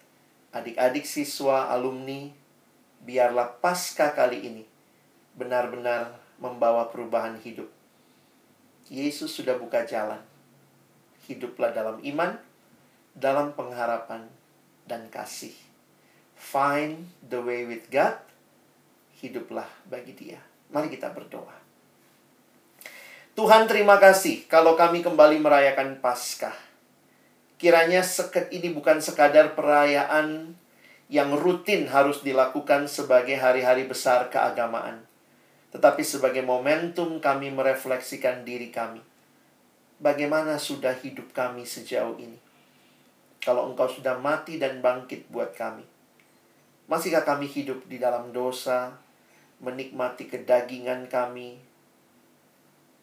adik-adik 0.49 1.05
siswa, 1.05 1.69
alumni, 1.69 2.44
biarlah 3.06 3.62
pasca 3.62 4.12
kali 4.18 4.41
ini 4.43 4.64
benar-benar 5.38 6.18
membawa 6.41 6.89
perubahan 6.89 7.38
hidup. 7.39 7.70
Yesus 8.89 9.32
sudah 9.32 9.56
buka 9.62 9.86
jalan. 9.86 10.20
Hiduplah 11.26 11.74
dalam 11.74 12.01
iman, 12.01 12.38
dalam 13.18 13.53
pengharapan, 13.53 14.30
dan 14.86 15.10
kasih. 15.10 15.53
Find 16.38 17.10
the 17.26 17.41
way 17.41 17.66
with 17.66 17.89
God. 17.89 18.18
Hiduplah 19.22 19.66
bagi 19.89 20.14
dia. 20.14 20.41
Mari 20.70 20.93
kita 20.93 21.10
berdoa. 21.14 21.56
Tuhan 23.34 23.66
terima 23.66 23.97
kasih 23.97 24.45
kalau 24.49 24.78
kami 24.78 25.03
kembali 25.03 25.41
merayakan 25.43 25.99
Paskah 25.99 26.56
Kiranya 27.56 28.03
seket 28.03 28.51
ini 28.51 28.76
bukan 28.76 28.99
sekadar 28.99 29.56
perayaan 29.56 30.60
yang 31.06 31.38
rutin 31.38 31.86
harus 31.86 32.26
dilakukan 32.26 32.89
sebagai 32.89 33.38
hari-hari 33.38 33.86
besar 33.86 34.30
keagamaan, 34.34 35.06
tetapi 35.70 36.01
sebagai 36.01 36.41
momentum 36.41 37.22
kami 37.22 37.53
merefleksikan 37.53 38.41
diri 38.41 38.74
kami. 38.74 39.01
Bagaimana 40.01 40.58
sudah 40.58 40.97
hidup 40.97 41.32
kami 41.32 41.64
sejauh 41.64 42.18
ini? 42.18 42.41
Kalau 43.39 43.70
engkau 43.70 43.86
sudah 43.86 44.18
mati 44.18 44.58
dan 44.58 44.82
bangkit 44.82 45.30
buat 45.30 45.53
kami, 45.53 45.86
masihkah 46.89 47.22
kami 47.22 47.45
hidup 47.45 47.86
di 47.86 48.01
dalam 48.01 48.34
dosa, 48.34 48.97
menikmati 49.62 50.26
kedagingan 50.26 51.06
kami, 51.06 51.62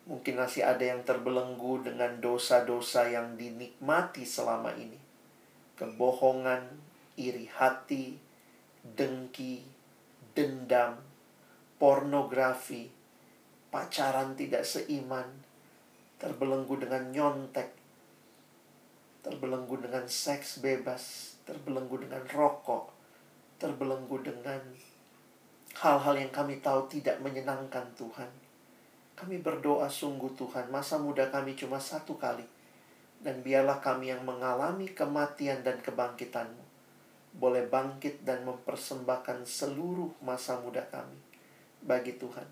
Mungkin 0.03 0.35
masih 0.35 0.67
ada 0.67 0.83
yang 0.83 1.07
terbelenggu 1.07 1.87
dengan 1.87 2.19
dosa-dosa 2.19 3.07
yang 3.07 3.39
dinikmati 3.39 4.27
selama 4.27 4.75
ini. 4.75 4.99
Kebohongan, 5.79 6.67
iri 7.31 7.47
hati, 7.47 8.18
dengki, 8.83 9.62
dendam, 10.35 10.99
pornografi, 11.79 12.91
pacaran 13.70 14.35
tidak 14.35 14.66
seiman, 14.66 15.29
terbelenggu 16.18 16.79
dengan 16.83 17.11
nyontek, 17.14 17.70
terbelenggu 19.23 19.79
dengan 19.79 20.07
seks 20.07 20.59
bebas, 20.59 21.35
terbelenggu 21.47 22.03
dengan 22.03 22.23
rokok, 22.27 22.91
terbelenggu 23.62 24.18
dengan 24.23 24.62
hal-hal 25.79 26.14
yang 26.18 26.33
kami 26.35 26.59
tahu 26.59 26.91
tidak 26.91 27.23
menyenangkan 27.23 27.87
Tuhan. 27.95 28.31
Kami 29.14 29.39
berdoa 29.39 29.87
sungguh 29.87 30.35
Tuhan, 30.35 30.66
masa 30.75 30.99
muda 30.99 31.31
kami 31.31 31.55
cuma 31.55 31.79
satu 31.79 32.18
kali. 32.18 32.45
Dan 33.23 33.39
biarlah 33.39 33.79
kami 33.79 34.11
yang 34.11 34.27
mengalami 34.27 34.91
kematian 34.91 35.62
dan 35.62 35.79
kebangkitanmu. 35.79 36.72
Boleh 37.33 37.64
bangkit 37.64 38.28
dan 38.28 38.45
mempersembahkan 38.45 39.49
seluruh 39.49 40.12
masa 40.20 40.61
muda 40.61 40.85
kami 40.93 41.16
bagi 41.80 42.20
Tuhan. 42.20 42.45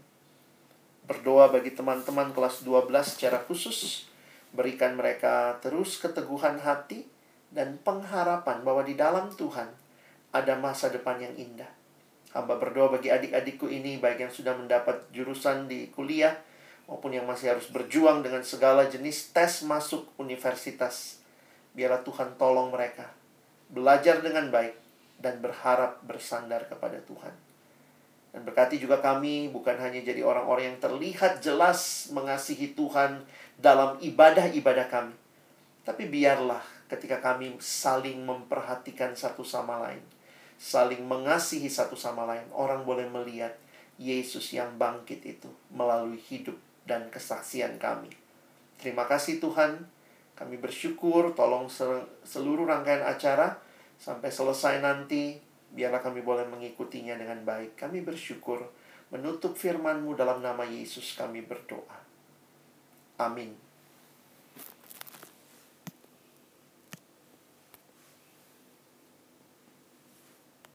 Berdoa 1.04 1.52
bagi 1.52 1.76
teman-teman 1.76 2.32
kelas 2.32 2.64
12 2.64 2.88
secara 3.04 3.38
khusus. 3.44 4.08
Berikan 4.56 4.96
mereka 4.96 5.60
terus 5.60 6.00
keteguhan 6.00 6.58
hati 6.64 7.06
dan 7.52 7.76
pengharapan 7.84 8.64
bahwa 8.64 8.82
di 8.82 8.96
dalam 8.96 9.30
Tuhan 9.36 9.68
ada 10.32 10.54
masa 10.56 10.88
depan 10.88 11.20
yang 11.20 11.34
indah. 11.36 11.68
Hamba 12.30 12.56
berdoa 12.56 12.94
bagi 12.94 13.10
adik-adikku 13.10 13.66
ini, 13.66 13.98
baik 13.98 14.22
yang 14.22 14.32
sudah 14.32 14.54
mendapat 14.54 15.02
jurusan 15.10 15.66
di 15.66 15.90
kuliah, 15.90 16.38
maupun 16.86 17.10
yang 17.10 17.26
masih 17.26 17.54
harus 17.54 17.66
berjuang 17.70 18.22
dengan 18.22 18.42
segala 18.46 18.86
jenis 18.86 19.34
tes 19.34 19.66
masuk 19.66 20.06
universitas. 20.14 21.18
Biarlah 21.74 22.06
Tuhan 22.06 22.38
tolong 22.38 22.70
mereka 22.70 23.19
belajar 23.70 24.20
dengan 24.20 24.50
baik 24.50 24.76
dan 25.22 25.38
berharap 25.38 26.02
bersandar 26.04 26.66
kepada 26.66 26.98
Tuhan. 27.06 27.34
Dan 28.30 28.46
berkati 28.46 28.78
juga 28.78 29.02
kami 29.02 29.50
bukan 29.50 29.74
hanya 29.78 29.98
jadi 30.02 30.22
orang-orang 30.22 30.74
yang 30.74 30.78
terlihat 30.78 31.42
jelas 31.42 32.10
mengasihi 32.14 32.78
Tuhan 32.78 33.26
dalam 33.58 33.98
ibadah-ibadah 33.98 34.86
kami. 34.86 35.14
Tapi 35.82 36.06
biarlah 36.06 36.62
ketika 36.86 37.18
kami 37.18 37.58
saling 37.58 38.22
memperhatikan 38.22 39.18
satu 39.18 39.42
sama 39.42 39.82
lain. 39.82 40.02
Saling 40.60 41.02
mengasihi 41.02 41.66
satu 41.66 41.98
sama 41.98 42.22
lain. 42.28 42.46
Orang 42.54 42.86
boleh 42.86 43.10
melihat 43.10 43.56
Yesus 43.98 44.54
yang 44.54 44.78
bangkit 44.78 45.26
itu 45.26 45.50
melalui 45.74 46.22
hidup 46.30 46.56
dan 46.86 47.10
kesaksian 47.10 47.82
kami. 47.82 48.14
Terima 48.78 49.04
kasih 49.10 49.42
Tuhan. 49.42 49.84
Kami 50.40 50.56
bersyukur 50.56 51.36
tolong 51.36 51.68
seluruh 52.24 52.64
rangkaian 52.64 53.04
acara 53.04 53.60
sampai 54.00 54.32
selesai 54.32 54.80
nanti 54.80 55.36
biarlah 55.76 56.00
kami 56.00 56.24
boleh 56.24 56.48
mengikutinya 56.48 57.12
dengan 57.20 57.44
baik. 57.44 57.76
Kami 57.76 58.00
bersyukur 58.00 58.64
menutup 59.12 59.52
firman-Mu 59.52 60.16
dalam 60.16 60.40
nama 60.40 60.64
Yesus 60.64 61.12
kami 61.12 61.44
berdoa. 61.44 62.00
Amin. 63.20 63.69